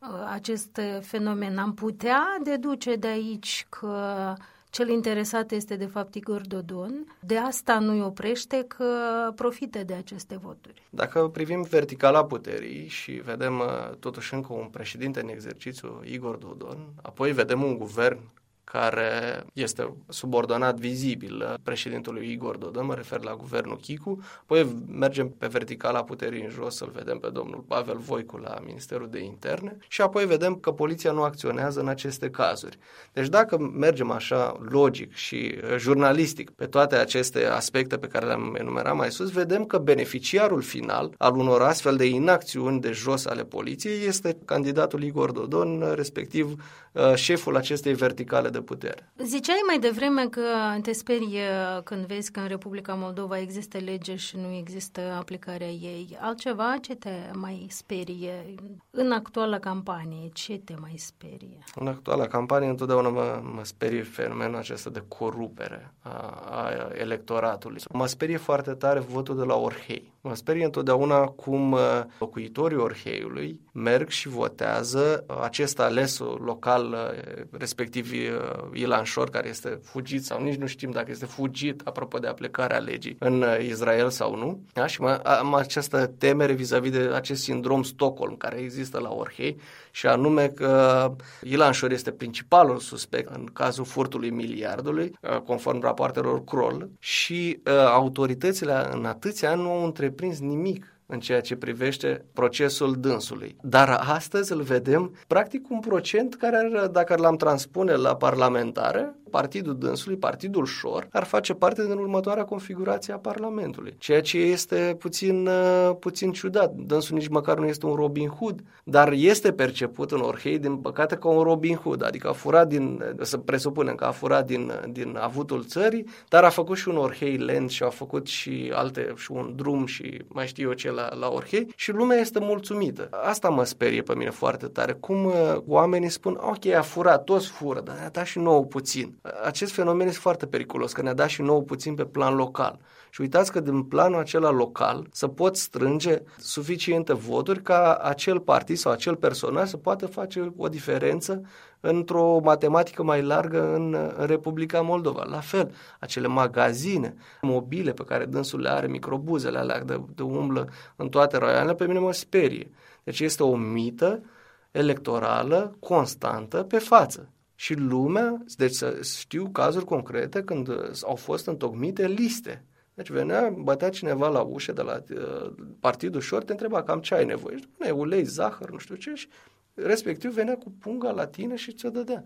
uh, 0.00 0.08
acest 0.32 0.80
fenomen. 1.00 1.58
Am 1.58 1.74
putea 1.74 2.38
deduce 2.42 2.94
de 2.94 3.06
aici 3.06 3.66
că 3.68 4.32
cel 4.70 4.88
interesat 4.88 5.50
este 5.50 5.76
de 5.76 5.86
fapt 5.86 6.14
Igor 6.14 6.40
Dodon. 6.46 7.16
De 7.20 7.36
asta 7.36 7.78
nu-i 7.78 8.02
oprește 8.02 8.64
că 8.68 8.86
profite 9.34 9.82
de 9.82 9.94
aceste 9.94 10.36
voturi. 10.36 10.82
Dacă 10.90 11.28
privim 11.28 11.62
verticala 11.62 12.24
puterii 12.24 12.88
și 12.88 13.12
vedem 13.12 13.62
totuși 14.00 14.34
încă 14.34 14.52
un 14.52 14.68
președinte 14.70 15.20
în 15.20 15.28
exercițiu, 15.28 16.00
Igor 16.04 16.36
Dodon, 16.36 16.78
apoi 17.02 17.32
vedem 17.32 17.62
un 17.62 17.78
guvern 17.78 18.18
care 18.64 19.44
este 19.52 19.94
subordonat 20.08 20.78
vizibil 20.78 21.60
președintelui 21.62 22.30
Igor 22.30 22.56
Dodon, 22.56 22.86
mă 22.86 22.94
refer 22.94 23.22
la 23.22 23.34
guvernul 23.34 23.76
Chicu, 23.76 24.22
apoi 24.40 24.84
mergem 24.88 25.28
pe 25.28 25.46
verticala 25.46 26.04
puterii 26.04 26.42
în 26.42 26.50
jos 26.50 26.76
să-l 26.76 26.90
vedem 26.94 27.18
pe 27.18 27.28
domnul 27.32 27.64
Pavel 27.68 27.96
Voicu 27.96 28.36
la 28.36 28.58
Ministerul 28.64 29.08
de 29.10 29.18
Interne 29.18 29.76
și 29.88 30.00
apoi 30.00 30.26
vedem 30.26 30.54
că 30.54 30.70
poliția 30.70 31.12
nu 31.12 31.22
acționează 31.22 31.80
în 31.80 31.88
aceste 31.88 32.30
cazuri. 32.30 32.78
Deci 33.12 33.28
dacă 33.28 33.58
mergem 33.58 34.10
așa 34.10 34.60
logic 34.68 35.14
și 35.14 35.54
jurnalistic 35.78 36.50
pe 36.50 36.66
toate 36.66 36.96
aceste 36.96 37.46
aspecte 37.46 37.98
pe 37.98 38.06
care 38.06 38.26
le-am 38.26 38.56
enumerat 38.58 38.96
mai 38.96 39.10
sus, 39.10 39.30
vedem 39.30 39.64
că 39.64 39.78
beneficiarul 39.78 40.62
final 40.62 41.14
al 41.18 41.36
unor 41.36 41.62
astfel 41.62 41.96
de 41.96 42.06
inacțiuni 42.06 42.80
de 42.80 42.90
jos 42.92 43.26
ale 43.26 43.44
poliției 43.44 44.06
este 44.06 44.36
candidatul 44.44 45.02
Igor 45.02 45.30
Dodon, 45.32 45.92
respectiv 45.94 46.62
uh, 46.92 47.14
șeful 47.14 47.56
acestei 47.56 47.94
verticale 47.94 48.48
de 48.54 48.60
putere. 48.60 49.12
Ziceai 49.16 49.62
mai 49.66 49.78
devreme 49.78 50.28
că 50.28 50.40
te 50.82 50.92
sperie 50.92 51.46
când 51.84 52.06
vezi 52.06 52.30
că 52.30 52.40
în 52.40 52.46
Republica 52.46 52.94
Moldova 52.94 53.38
există 53.38 53.78
lege 53.78 54.16
și 54.16 54.36
nu 54.36 54.52
există 54.52 55.00
aplicarea 55.18 55.68
ei. 55.68 56.18
Altceva 56.20 56.76
ce 56.80 56.94
te 56.94 57.30
mai 57.32 57.66
sperie 57.70 58.54
în 58.90 59.12
actuala 59.12 59.58
campanie? 59.58 60.28
Ce 60.32 60.58
te 60.58 60.74
mai 60.80 60.94
sperie? 60.96 61.58
În 61.74 61.86
actuala 61.86 62.26
campanie 62.26 62.68
întotdeauna 62.68 63.08
mă, 63.08 63.40
mă 63.54 63.64
sperie 63.64 64.02
fenomenul 64.02 64.56
acesta 64.56 64.90
de 64.90 65.04
corupere 65.08 65.94
a, 66.02 66.10
a 66.50 66.70
electoratului. 66.92 67.80
Mă 67.92 68.06
sperie 68.06 68.36
foarte 68.36 68.72
tare 68.72 69.00
votul 69.00 69.36
de 69.36 69.44
la 69.44 69.54
Orhei. 69.54 70.13
Mă 70.26 70.34
sperie 70.34 70.64
întotdeauna 70.64 71.24
cum 71.24 71.72
uh, 71.72 71.80
locuitorii 72.18 72.76
Orheiului 72.76 73.60
merg 73.72 74.08
și 74.08 74.28
votează 74.28 75.24
acest 75.42 75.80
ales 75.80 76.18
local, 76.18 76.92
uh, 76.92 77.44
respectiv 77.50 78.10
uh, 78.12 78.80
Ilan 78.80 79.04
Shor, 79.04 79.30
care 79.30 79.48
este 79.48 79.80
fugit 79.82 80.24
sau 80.24 80.42
nici 80.42 80.54
nu 80.54 80.66
știm 80.66 80.90
dacă 80.90 81.10
este 81.10 81.26
fugit, 81.26 81.80
apropo 81.84 82.18
de 82.18 82.26
aplicarea 82.26 82.78
legii, 82.78 83.16
în 83.18 83.42
uh, 83.42 83.58
Israel 83.68 84.10
sau 84.10 84.36
nu. 84.36 84.60
Da? 84.72 84.86
Și 84.86 85.02
am 85.22 85.54
această 85.54 86.06
temere 86.06 86.52
vis-a-vis 86.52 86.90
de 86.90 87.10
acest 87.14 87.42
sindrom 87.42 87.82
Stockholm 87.82 88.36
care 88.36 88.56
există 88.56 88.98
la 88.98 89.12
Orhei 89.12 89.56
și 89.90 90.06
anume 90.06 90.48
că 90.48 91.10
Ilan 91.42 91.72
Shor 91.72 91.90
este 91.90 92.10
principalul 92.10 92.78
suspect 92.78 93.34
în 93.34 93.44
cazul 93.52 93.84
furtului 93.84 94.30
miliardului, 94.30 95.12
uh, 95.20 95.40
conform 95.40 95.80
rapoartelor 95.80 96.44
Kroll, 96.44 96.90
și 96.98 97.60
uh, 97.66 97.72
autoritățile 97.72 98.88
în 98.92 99.04
atâția 99.04 99.50
ani 99.50 99.62
nu 99.62 99.70
au 99.70 99.84
întreprins 99.84 100.12
nimic 100.40 100.84
în 101.06 101.20
ceea 101.20 101.40
ce 101.40 101.56
privește 101.56 102.24
procesul 102.32 102.96
dânsului. 102.98 103.56
Dar 103.60 103.88
astăzi 103.88 104.52
îl 104.52 104.62
vedem 104.62 105.16
practic 105.26 105.70
un 105.70 105.80
procent 105.80 106.34
care, 106.34 106.88
dacă 106.92 107.14
l-am 107.18 107.36
transpune 107.36 107.94
la 107.94 108.16
parlamentare, 108.16 109.14
partidul 109.30 109.78
dânsului, 109.78 110.16
partidul 110.16 110.64
Șor, 110.66 111.08
ar 111.12 111.24
face 111.24 111.54
parte 111.54 111.82
din 111.82 111.98
următoarea 111.98 112.44
configurație 112.44 113.12
a 113.12 113.18
Parlamentului. 113.18 113.94
Ceea 113.98 114.20
ce 114.20 114.38
este 114.38 114.96
puțin, 114.98 115.46
uh, 115.46 115.90
puțin 116.00 116.32
ciudat. 116.32 116.74
Dânsul 116.74 117.16
nici 117.16 117.28
măcar 117.28 117.58
nu 117.58 117.66
este 117.66 117.86
un 117.86 117.94
Robin 117.94 118.28
Hood, 118.28 118.62
dar 118.84 119.12
este 119.12 119.52
perceput 119.52 120.10
în 120.10 120.20
Orhei, 120.20 120.58
din 120.58 120.76
păcate, 120.76 121.16
ca 121.16 121.28
un 121.28 121.42
Robin 121.42 121.76
Hood, 121.76 122.04
adică 122.04 122.28
a 122.28 122.32
furat 122.32 122.68
din, 122.68 123.02
să 123.20 123.38
presupunem 123.38 123.94
că 123.94 124.04
a 124.04 124.10
furat 124.10 124.46
din, 124.46 124.72
din 124.90 125.18
avutul 125.20 125.64
țării, 125.64 126.06
dar 126.28 126.44
a 126.44 126.48
făcut 126.48 126.76
și 126.76 126.88
un 126.88 126.96
Orhei 126.96 127.36
lent 127.36 127.70
și 127.70 127.82
a 127.82 127.88
făcut 127.88 128.26
și 128.26 128.70
alte, 128.74 129.12
și 129.16 129.32
un 129.32 129.52
drum 129.56 129.86
și 129.86 130.22
mai 130.28 130.46
știu 130.46 130.68
eu 130.68 130.74
ce 130.74 130.90
la, 130.94 131.14
la 131.14 131.28
Orhei 131.28 131.72
și 131.76 131.92
lumea 131.92 132.18
este 132.18 132.38
mulțumită. 132.38 133.08
Asta 133.10 133.48
mă 133.48 133.64
sperie 133.64 134.02
pe 134.02 134.14
mine 134.14 134.30
foarte 134.30 134.66
tare. 134.66 134.92
Cum 134.92 135.24
uh, 135.24 135.32
oamenii 135.66 136.08
spun, 136.08 136.38
ok, 136.40 136.66
a 136.66 136.82
furat, 136.82 137.24
toți 137.24 137.46
fură, 137.46 137.80
dar 137.80 137.96
ne-a 137.96 138.10
dat 138.10 138.26
și 138.26 138.38
nouă 138.38 138.64
puțin 138.64 139.14
acest 139.44 139.72
fenomen 139.72 140.06
este 140.06 140.18
foarte 140.18 140.46
periculos, 140.46 140.92
că 140.92 141.02
ne-a 141.02 141.14
dat 141.14 141.28
și 141.28 141.42
nou 141.42 141.62
puțin 141.62 141.94
pe 141.94 142.04
plan 142.04 142.34
local. 142.34 142.78
Și 143.10 143.20
uitați 143.20 143.52
că 143.52 143.60
din 143.60 143.82
planul 143.82 144.18
acela 144.18 144.50
local 144.50 145.06
să 145.12 145.28
pot 145.28 145.56
strânge 145.56 146.22
suficiente 146.38 147.12
voturi 147.12 147.62
ca 147.62 147.94
acel 147.94 148.40
partid 148.40 148.76
sau 148.76 148.92
acel 148.92 149.16
personaj 149.16 149.68
să 149.68 149.76
poată 149.76 150.06
face 150.06 150.52
o 150.56 150.68
diferență 150.68 151.42
într-o 151.86 152.40
matematică 152.42 153.02
mai 153.02 153.22
largă 153.22 153.74
în, 153.74 153.96
în 154.16 154.26
Republica 154.26 154.80
Moldova. 154.80 155.24
La 155.24 155.40
fel, 155.40 155.74
acele 156.00 156.26
magazine 156.26 157.14
mobile 157.40 157.92
pe 157.92 158.04
care 158.04 158.24
dânsul 158.24 158.60
le 158.60 158.68
are, 158.68 158.86
microbuzele 158.86 159.58
alea 159.58 159.84
de, 159.84 160.00
de 160.14 160.22
umblă 160.22 160.68
în 160.96 161.08
toate 161.08 161.36
raioanele, 161.36 161.74
pe 161.74 161.86
mine 161.86 161.98
mă 161.98 162.12
sperie. 162.12 162.70
Deci 163.04 163.20
este 163.20 163.42
o 163.42 163.56
mită 163.56 164.22
electorală 164.70 165.76
constantă 165.80 166.62
pe 166.62 166.78
față. 166.78 167.28
Și 167.54 167.74
lumea, 167.74 168.44
deci 168.56 168.74
să 168.74 168.98
știu 169.02 169.48
cazuri 169.52 169.84
concrete 169.84 170.42
când 170.42 170.68
au 171.06 171.14
fost 171.14 171.46
întocmite 171.46 172.06
liste. 172.06 172.64
Deci 172.94 173.10
venea, 173.10 173.54
bătea 173.58 173.88
cineva 173.88 174.28
la 174.28 174.40
ușă 174.40 174.72
de 174.72 174.82
la 174.82 175.02
uh, 175.10 175.52
partidul 175.80 176.20
șor, 176.20 176.44
te 176.44 176.52
întreba 176.52 176.82
cam 176.82 177.00
ce 177.00 177.14
ai 177.14 177.24
nevoie. 177.24 177.56
Și 177.56 177.90
ulei, 177.90 178.24
zahăr, 178.24 178.70
nu 178.70 178.78
știu 178.78 178.94
ce, 178.94 179.12
și 179.14 179.28
respectiv 179.74 180.30
venea 180.30 180.56
cu 180.56 180.70
punga 180.80 181.10
la 181.10 181.26
tine 181.26 181.56
și 181.56 181.72
ți-o 181.72 181.90
dădea. 181.90 182.24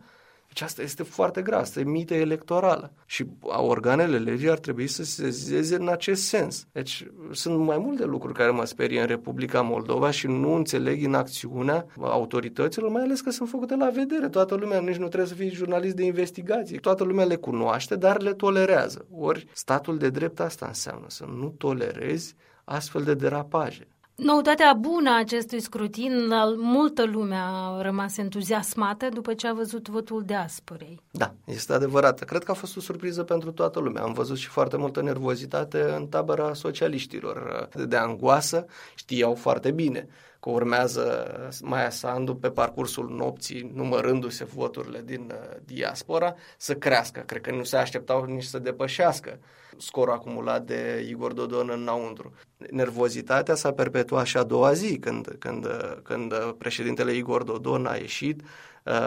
Deci 0.48 0.62
asta 0.62 0.82
este 0.82 1.02
foarte 1.02 1.42
grav, 1.42 1.60
asta 1.60 1.80
e 1.80 1.84
mită 1.84 2.14
electorală. 2.14 2.92
Și 3.06 3.26
organele 3.40 4.18
legii 4.18 4.50
ar 4.50 4.58
trebui 4.58 4.86
să 4.86 5.04
se 5.04 5.30
sezeze 5.30 5.74
în 5.74 5.88
acest 5.88 6.22
sens. 6.22 6.66
Deci 6.72 7.06
sunt 7.32 7.58
mai 7.58 7.78
multe 7.78 8.04
lucruri 8.04 8.34
care 8.34 8.50
mă 8.50 8.64
sperie 8.64 9.00
în 9.00 9.06
Republica 9.06 9.60
Moldova 9.60 10.10
și 10.10 10.26
nu 10.26 10.54
înțeleg 10.54 11.04
în 11.04 11.14
acțiunea 11.14 11.86
autorităților, 12.00 12.90
mai 12.90 13.02
ales 13.02 13.20
că 13.20 13.30
sunt 13.30 13.48
făcute 13.48 13.76
la 13.76 13.88
vedere. 13.88 14.28
Toată 14.28 14.54
lumea, 14.54 14.80
nici 14.80 14.96
nu 14.96 15.08
trebuie 15.08 15.28
să 15.28 15.34
fii 15.34 15.50
jurnalist 15.50 15.94
de 15.94 16.04
investigație. 16.04 16.78
Toată 16.78 17.04
lumea 17.04 17.24
le 17.24 17.36
cunoaște, 17.36 17.96
dar 17.96 18.22
le 18.22 18.32
tolerează. 18.34 19.06
Ori 19.10 19.46
statul 19.52 19.98
de 19.98 20.10
drept 20.10 20.40
asta 20.40 20.66
înseamnă, 20.66 21.06
să 21.08 21.24
nu 21.24 21.48
tolerezi 21.48 22.34
astfel 22.64 23.02
de 23.02 23.14
derapaje. 23.14 23.88
Noutatea 24.22 24.72
bună 24.72 25.10
a 25.10 25.18
acestui 25.18 25.60
scrutin, 25.60 26.12
multă 26.56 27.04
lume 27.04 27.36
a 27.38 27.82
rămas 27.82 28.16
entuziasmată 28.16 29.08
după 29.12 29.34
ce 29.34 29.46
a 29.46 29.52
văzut 29.52 29.88
votul 29.88 30.22
diasporei. 30.26 31.00
Da, 31.10 31.34
este 31.44 31.72
adevărat. 31.72 32.18
Cred 32.24 32.44
că 32.44 32.50
a 32.50 32.54
fost 32.54 32.76
o 32.76 32.80
surpriză 32.80 33.22
pentru 33.22 33.52
toată 33.52 33.80
lumea. 33.80 34.02
Am 34.02 34.12
văzut 34.12 34.36
și 34.36 34.48
foarte 34.48 34.76
multă 34.76 35.02
nervozitate 35.02 35.82
în 35.96 36.06
tabăra 36.06 36.54
socialiștilor 36.54 37.68
de 37.88 37.96
angoasă. 37.96 38.66
Știau 38.94 39.34
foarte 39.34 39.70
bine 39.70 40.08
că 40.40 40.50
urmează 40.50 41.30
Maia 41.62 41.90
Sandu 41.90 42.34
pe 42.34 42.50
parcursul 42.50 43.08
nopții, 43.10 43.70
numărându-se 43.74 44.44
voturile 44.44 45.02
din 45.04 45.32
uh, 45.34 45.56
diaspora, 45.64 46.34
să 46.56 46.74
crească. 46.74 47.20
Cred 47.20 47.40
că 47.40 47.50
nu 47.50 47.62
se 47.62 47.76
așteptau 47.76 48.24
nici 48.24 48.44
să 48.44 48.58
depășească 48.58 49.38
scorul 49.76 50.12
acumulat 50.12 50.62
de 50.64 51.06
Igor 51.08 51.32
Dodon 51.32 51.70
înăuntru. 51.70 52.32
Nervozitatea 52.70 53.54
s-a 53.54 53.72
perpetuat 53.72 54.26
și 54.26 54.36
a 54.36 54.42
doua 54.42 54.72
zi, 54.72 54.98
când, 54.98 55.36
când, 55.38 55.66
când 56.02 56.34
președintele 56.58 57.12
Igor 57.12 57.42
Dodon 57.42 57.86
a 57.86 57.94
ieșit 57.94 58.40
uh, 58.40 58.46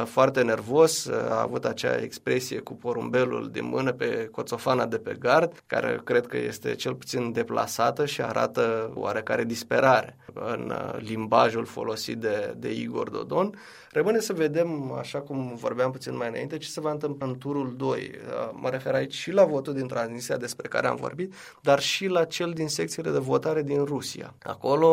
foarte 0.06 0.42
nervos, 0.42 1.06
uh, 1.06 1.16
a 1.30 1.42
avut 1.42 1.66
acea 1.66 2.02
expresie 2.02 2.60
cu 2.60 2.74
porumbelul 2.74 3.50
din 3.52 3.66
mână 3.66 3.92
pe 3.92 4.30
coțofana 4.32 4.86
de 4.86 4.98
pe 4.98 5.16
gard, 5.20 5.64
care 5.68 6.02
cred 6.04 6.28
că 6.28 6.38
este 6.38 6.76
cel 6.76 6.96
puțin 6.96 7.32
deplasată 7.32 8.06
și 8.06 8.22
arată 8.22 8.92
oarecare 8.94 9.44
disperare 9.44 10.18
în 10.34 10.74
uh, 10.76 11.02
limbajul 11.02 11.66
folosit 11.66 12.18
de, 12.18 12.54
de 12.58 12.72
Igor 12.74 13.10
Dodon. 13.10 13.56
Rămâne 13.92 14.20
să 14.20 14.34
vedem, 14.34 14.92
așa 14.92 15.22
cum 15.22 15.56
vorbeam 15.56 15.92
puțin 15.92 16.18
mai 16.18 16.28
înainte, 16.28 16.58
ce 16.58 16.68
se 16.68 16.80
va 16.80 16.92
întâmpla 16.92 17.28
în 17.28 17.38
turul 17.38 17.76
2. 17.78 18.00
Uh, 18.00 18.50
mă 18.54 18.70
refer 18.70 18.94
aici 18.94 19.14
și 19.14 19.32
la 19.32 19.46
votul 19.46 19.74
din 19.74 19.88
Transnistria 19.88 20.38
despre 20.38 20.68
care 20.68 20.88
am 20.88 20.96
vorbit, 20.96 21.34
dar 21.62 21.80
și 21.80 22.08
la 22.08 22.24
cel 22.24 22.52
din 22.52 22.68
secțiile 22.68 23.12
de 23.12 23.18
votare 23.18 23.64
din 23.64 23.84
Rusia. 23.84 24.34
Acolo 24.44 24.88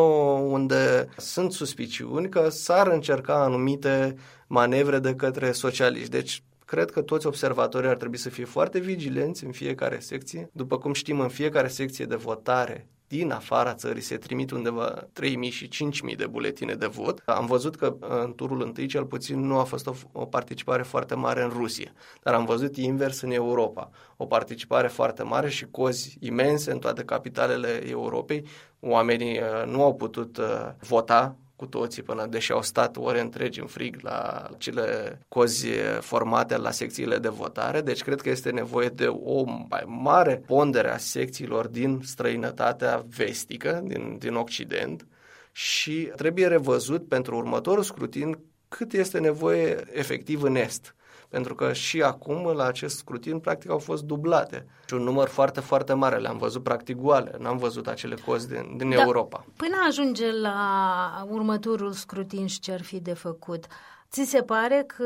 unde 0.50 1.08
sunt 1.16 1.52
suspiciuni 1.52 2.28
că 2.28 2.48
s-ar 2.48 2.86
încerca 2.86 3.42
anumite 3.42 4.14
manevre 4.46 4.98
de 4.98 5.14
către 5.14 5.52
socialiști. 5.52 6.10
Deci 6.10 6.42
cred 6.64 6.90
că 6.90 7.00
toți 7.00 7.26
observatorii 7.26 7.88
ar 7.88 7.96
trebui 7.96 8.18
să 8.18 8.28
fie 8.28 8.44
foarte 8.44 8.78
vigilenți 8.78 9.44
în 9.44 9.52
fiecare 9.52 9.98
secție. 9.98 10.50
După 10.52 10.78
cum 10.78 10.92
știm, 10.92 11.20
în 11.20 11.28
fiecare 11.28 11.68
secție 11.68 12.04
de 12.04 12.16
votare 12.16 12.86
din 13.08 13.30
afara 13.30 13.74
țării 13.74 14.02
se 14.02 14.16
trimit 14.16 14.50
undeva 14.50 15.08
3.000 15.20 15.50
și 15.50 15.68
5.000 16.10 16.16
de 16.16 16.26
buletine 16.26 16.74
de 16.74 16.86
vot. 16.86 17.22
Am 17.24 17.46
văzut 17.46 17.76
că 17.76 17.96
în 18.00 18.34
turul 18.34 18.62
întâi 18.62 18.86
cel 18.86 19.04
puțin 19.04 19.40
nu 19.40 19.58
a 19.58 19.64
fost 19.64 19.86
o, 19.86 19.92
o 20.12 20.24
participare 20.24 20.82
foarte 20.82 21.14
mare 21.14 21.42
în 21.42 21.48
Rusia, 21.48 21.92
dar 22.22 22.34
am 22.34 22.44
văzut 22.44 22.76
invers 22.76 23.20
în 23.20 23.30
Europa. 23.30 23.90
O 24.16 24.26
participare 24.26 24.88
foarte 24.88 25.22
mare 25.22 25.48
și 25.48 25.66
cozi 25.70 26.16
imense 26.20 26.70
în 26.70 26.78
toate 26.78 27.02
capitalele 27.04 27.88
Europei. 27.88 28.44
Oamenii 28.80 29.38
uh, 29.38 29.66
nu 29.66 29.82
au 29.82 29.94
putut 29.94 30.36
uh, 30.36 30.68
vota 30.80 31.36
cu 31.58 31.66
toții 31.66 32.02
până 32.02 32.26
deși 32.26 32.52
au 32.52 32.62
stat 32.62 32.96
ore 32.96 33.20
întregi 33.20 33.60
în 33.60 33.66
frig 33.66 33.98
la 34.00 34.48
cele 34.58 35.18
cozi 35.28 35.66
formate 36.00 36.56
la 36.56 36.70
secțiile 36.70 37.18
de 37.18 37.28
votare, 37.28 37.80
deci 37.80 38.02
cred 38.02 38.20
că 38.20 38.28
este 38.28 38.50
nevoie 38.50 38.88
de 38.88 39.06
o 39.06 39.44
mai 39.44 39.84
mare 39.86 40.42
pondere 40.46 40.90
a 40.90 40.96
secțiilor 40.96 41.66
din 41.66 42.00
străinătatea 42.04 43.04
vestică, 43.16 43.80
din, 43.84 44.16
din 44.18 44.34
Occident 44.34 45.06
și 45.52 46.10
trebuie 46.16 46.46
revăzut 46.46 47.08
pentru 47.08 47.36
următorul 47.36 47.82
scrutin 47.82 48.38
cât 48.68 48.92
este 48.92 49.18
nevoie 49.18 49.84
efectiv 49.92 50.42
în 50.42 50.56
Est 50.56 50.94
Pentru 51.28 51.54
că 51.54 51.72
și 51.72 52.02
acum, 52.02 52.52
la 52.56 52.64
acest 52.64 52.96
scrutin, 52.96 53.38
practic 53.38 53.70
au 53.70 53.78
fost 53.78 54.02
dublate. 54.02 54.66
Și 54.86 54.94
un 54.94 55.02
număr 55.02 55.28
foarte, 55.28 55.60
foarte 55.60 55.92
mare. 55.92 56.16
Le-am 56.16 56.38
văzut 56.38 56.62
practic 56.62 56.96
goale. 56.96 57.36
N-am 57.38 57.56
văzut 57.56 57.86
acele 57.86 58.14
cozi 58.26 58.48
din, 58.48 58.76
din 58.76 58.90
da, 58.90 59.02
Europa. 59.02 59.44
Până 59.56 59.76
ajunge 59.88 60.32
la 60.32 61.26
următorul 61.28 61.92
scrutin 61.92 62.46
și 62.46 62.60
ce 62.60 62.72
ar 62.72 62.82
fi 62.82 63.00
de 63.00 63.12
făcut, 63.12 63.66
Ți 64.10 64.24
se 64.24 64.42
pare 64.42 64.84
că 64.86 65.04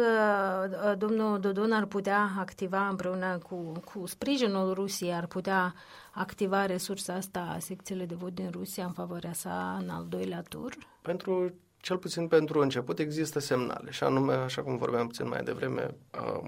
uh, 0.71 0.99
domnul 0.99 1.41
Dodon 1.41 1.73
ar 1.73 1.85
putea 1.85 2.31
activa 2.39 2.89
împreună 2.89 3.39
cu, 3.39 3.73
cu 3.85 4.07
sprijinul 4.07 4.75
Rusiei, 4.75 5.15
ar 5.15 5.27
putea 5.27 5.75
activa 6.13 6.67
resursa 6.67 7.15
asta, 7.15 7.57
secțiile 7.61 8.05
de 8.05 8.15
vot 8.15 8.35
din 8.35 8.51
Rusia 8.51 8.85
în 8.85 8.93
favoarea 8.93 9.33
sa 9.33 9.77
în 9.81 9.89
al 9.89 10.07
doilea 10.09 10.43
tur? 10.49 10.75
Pentru 11.01 11.55
cel 11.83 11.99
puțin 11.99 12.29
pentru 12.29 12.61
început, 12.61 12.99
există 12.99 13.39
semnale, 13.39 13.91
și 13.91 14.05
anume, 14.05 14.33
așa 14.33 14.63
cum 14.63 14.77
vorbeam 14.77 15.07
puțin 15.07 15.29
mai 15.29 15.43
devreme, 15.43 15.95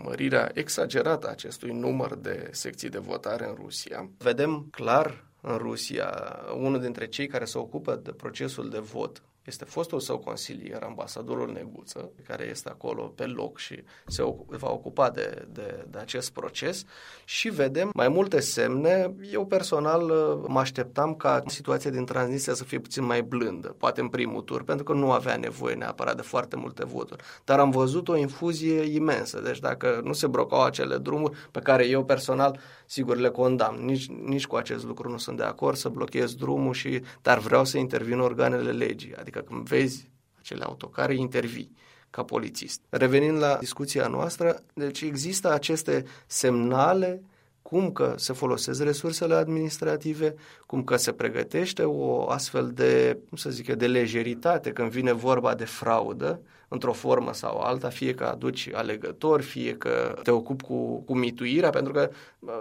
mărirea 0.05 0.51
exagerată 0.55 1.27
a 1.27 1.31
acestui 1.31 1.73
număr 1.73 2.15
de 2.15 2.49
secții 2.53 2.89
de 2.89 2.99
votare 2.99 3.49
în 3.49 3.55
Rusia. 3.55 4.11
Vedem 4.19 4.69
clar 4.71 5.25
în 5.41 5.57
Rusia, 5.57 6.39
unul 6.57 6.81
dintre 6.81 7.07
cei 7.07 7.27
care 7.27 7.45
se 7.45 7.59
ocupă 7.59 7.95
de 7.95 8.13
procesul 8.13 8.71
de 8.71 8.79
vot 8.79 9.23
este 9.45 9.65
fostul 9.65 10.01
său 10.01 10.19
consilier, 10.19 10.83
ambasadorul 10.83 11.53
Neguță, 11.53 12.11
care 12.27 12.45
este 12.51 12.69
acolo 12.69 13.03
pe 13.03 13.25
loc 13.25 13.59
și 13.59 13.83
se 14.07 14.23
va 14.47 14.71
ocupa 14.71 15.11
de, 15.11 15.47
de, 15.53 15.87
de 15.91 15.99
acest 15.99 16.33
proces 16.33 16.85
și 17.25 17.49
vedem 17.49 17.91
mai 17.95 18.09
multe 18.09 18.41
semne. 18.41 19.15
Eu 19.33 19.47
personal 19.47 20.03
uh, 20.03 20.45
mă 20.49 20.59
așteptam 20.59 21.15
ca 21.15 21.43
situația 21.47 21.91
din 21.91 22.05
Transnistria 22.05 22.55
să 22.55 22.65
fie 22.65 22.79
puțin 22.79 23.05
mai 23.05 23.23
blândă, 23.23 23.69
poate 23.79 24.01
în 24.01 24.09
primul 24.09 24.43
tur, 24.43 24.63
pentru 24.63 24.85
că 24.85 24.93
nu 24.93 25.11
avea 25.11 25.37
nevoie 25.37 25.75
neapărat 25.75 26.17
de 26.17 26.23
foarte 26.23 26.57
multe 26.57 26.85
voturi. 26.85 27.23
Dar 27.45 27.59
am 27.59 27.71
văzut 27.71 28.09
o 28.09 28.17
infuzie 28.17 28.95
imensă, 28.95 29.41
deci 29.41 29.59
dacă 29.59 30.01
nu 30.05 30.13
se 30.13 30.27
brocau 30.27 30.63
acele 30.63 30.97
drumuri 30.97 31.49
pe 31.51 31.61
care 31.61 31.87
eu 31.87 32.05
personal 32.05 32.61
sigur 32.87 33.17
le 33.17 33.29
condamn, 33.29 33.85
nici, 33.85 34.09
nici 34.09 34.47
cu 34.47 34.57
acest 34.57 34.85
lucru 34.85 35.11
nu 35.11 35.19
sunt 35.19 35.37
de 35.37 35.43
acord 35.43 35.77
să 35.77 35.89
blochez 35.89 36.35
drumul 36.35 36.73
și 36.73 37.03
dar 37.23 37.39
vreau 37.39 37.65
să 37.65 37.79
intervin 37.79 38.19
organele 38.19 38.71
legii, 38.71 39.15
adică 39.15 39.34
Adică 39.35 39.53
când 39.53 39.69
vezi 39.69 40.11
acele 40.39 40.65
autocare, 40.65 41.15
intervii 41.15 41.77
ca 42.11 42.23
polițist. 42.23 42.81
Revenind 42.89 43.39
la 43.39 43.57
discuția 43.57 44.07
noastră, 44.07 44.63
deci 44.75 45.01
există 45.01 45.53
aceste 45.53 46.05
semnale 46.27 47.23
cum 47.63 47.93
că 47.93 48.15
se 48.17 48.33
folosesc 48.33 48.83
resursele 48.83 49.35
administrative, 49.35 50.35
cum 50.67 50.85
că 50.85 50.97
se 50.97 51.13
pregătește 51.13 51.83
o 51.83 52.29
astfel 52.31 52.71
de, 52.75 53.19
cum 53.29 53.37
să 53.37 53.51
zic 53.51 53.67
eu, 53.67 53.75
de 53.75 53.87
lejeritate 53.87 54.73
când 54.73 54.91
vine 54.91 55.13
vorba 55.13 55.55
de 55.55 55.65
fraudă, 55.65 56.41
într-o 56.69 56.93
formă 56.93 57.33
sau 57.33 57.59
alta, 57.59 57.89
fie 57.89 58.15
că 58.15 58.25
aduci 58.25 58.71
alegători, 58.73 59.43
fie 59.43 59.77
că 59.77 60.19
te 60.23 60.31
ocupi 60.31 60.65
cu, 60.65 61.01
cu 61.01 61.17
mituirea, 61.17 61.71
pentru 61.71 61.93
că 61.93 62.11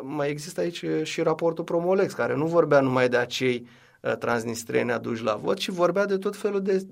mai 0.02 0.30
există 0.30 0.60
aici 0.60 0.86
și 1.04 1.22
raportul 1.22 1.64
Promolex, 1.64 2.14
care 2.14 2.36
nu 2.36 2.46
vorbea 2.46 2.80
numai 2.80 3.10
de 3.10 3.18
acei 3.18 3.66
Uh, 3.66 3.83
transnistreni 4.20 4.92
aduși 4.92 5.24
la 5.24 5.36
vot, 5.36 5.58
ci 5.58 5.70
vorbea 5.70 6.06
de 6.06 6.18
tot 6.18 6.36
felul 6.36 6.62
de 6.62 6.86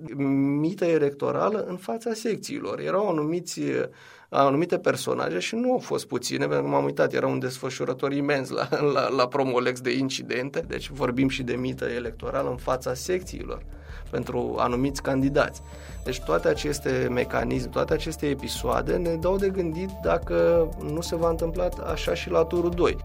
mită 0.59 0.85
electorală 0.85 1.65
în 1.67 1.77
fața 1.77 2.13
secțiilor. 2.13 2.79
Erau 2.79 3.09
anumiți 3.09 3.59
uh, 3.59 3.83
anumite 4.29 4.77
personaje 4.77 5.39
și 5.39 5.55
nu 5.55 5.71
au 5.71 5.77
fost 5.77 6.07
puține, 6.07 6.45
pentru 6.45 6.63
că 6.63 6.69
m-am 6.69 6.83
uitat, 6.83 7.13
era 7.13 7.27
un 7.27 7.39
desfășurător 7.39 8.13
imens 8.13 8.49
la, 8.49 8.67
la, 8.93 9.09
la 9.09 9.27
Promolex 9.27 9.81
de 9.81 9.91
incidente, 9.97 10.65
deci 10.67 10.89
vorbim 10.89 11.29
și 11.29 11.43
de 11.43 11.53
mită 11.53 11.85
electorală 11.85 12.49
în 12.49 12.57
fața 12.57 12.93
secțiilor 12.93 13.63
pentru 14.09 14.55
anumiți 14.57 15.01
candidați. 15.01 15.61
Deci 16.03 16.19
toate 16.19 16.47
aceste 16.47 17.07
mecanisme, 17.11 17.69
toate 17.69 17.93
aceste 17.93 18.25
episoade 18.25 18.95
ne 18.95 19.15
dau 19.15 19.37
de 19.37 19.49
gândit 19.49 19.89
dacă 20.03 20.67
nu 20.93 21.01
se 21.01 21.15
va 21.15 21.29
întâmpla 21.29 21.69
așa 21.91 22.13
și 22.13 22.29
la 22.29 22.43
turul 22.43 22.69
2. 22.69 22.97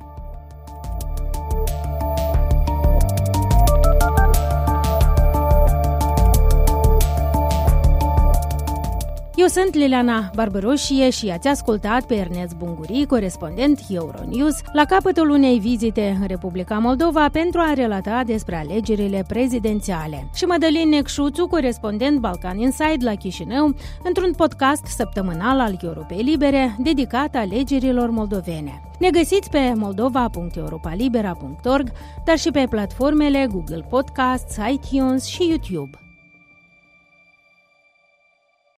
Eu 9.46 9.52
sunt 9.62 9.74
Liliana 9.74 10.30
Barbăroșie 10.34 11.10
și 11.10 11.28
ați 11.28 11.48
ascultat 11.48 12.06
pe 12.06 12.14
Ernest 12.14 12.56
Bunguri, 12.56 13.04
corespondent 13.08 13.80
Euronews, 13.88 14.60
la 14.72 14.84
capătul 14.84 15.30
unei 15.30 15.58
vizite 15.58 16.16
în 16.20 16.26
Republica 16.26 16.78
Moldova 16.78 17.28
pentru 17.28 17.60
a 17.60 17.72
relata 17.72 18.22
despre 18.24 18.56
alegerile 18.56 19.24
prezidențiale. 19.28 20.30
Și 20.34 20.44
Madalin 20.44 20.88
Necșuțu, 20.88 21.46
corespondent 21.46 22.18
Balcan 22.18 22.58
Inside 22.58 23.04
la 23.04 23.14
Chișinău, 23.14 23.74
într-un 24.02 24.32
podcast 24.36 24.86
săptămânal 24.86 25.60
al 25.60 25.78
Europei 25.82 26.22
Libere 26.22 26.76
dedicat 26.78 27.34
alegerilor 27.34 28.10
moldovene. 28.10 28.80
Ne 28.98 29.10
găsiți 29.10 29.50
pe 29.50 29.72
moldova.europalibera.org, 29.74 31.92
dar 32.24 32.38
și 32.38 32.50
pe 32.50 32.66
platformele 32.70 33.46
Google 33.50 33.86
Podcasts, 33.90 34.56
iTunes 34.72 35.24
și 35.24 35.48
YouTube. 35.48 36.05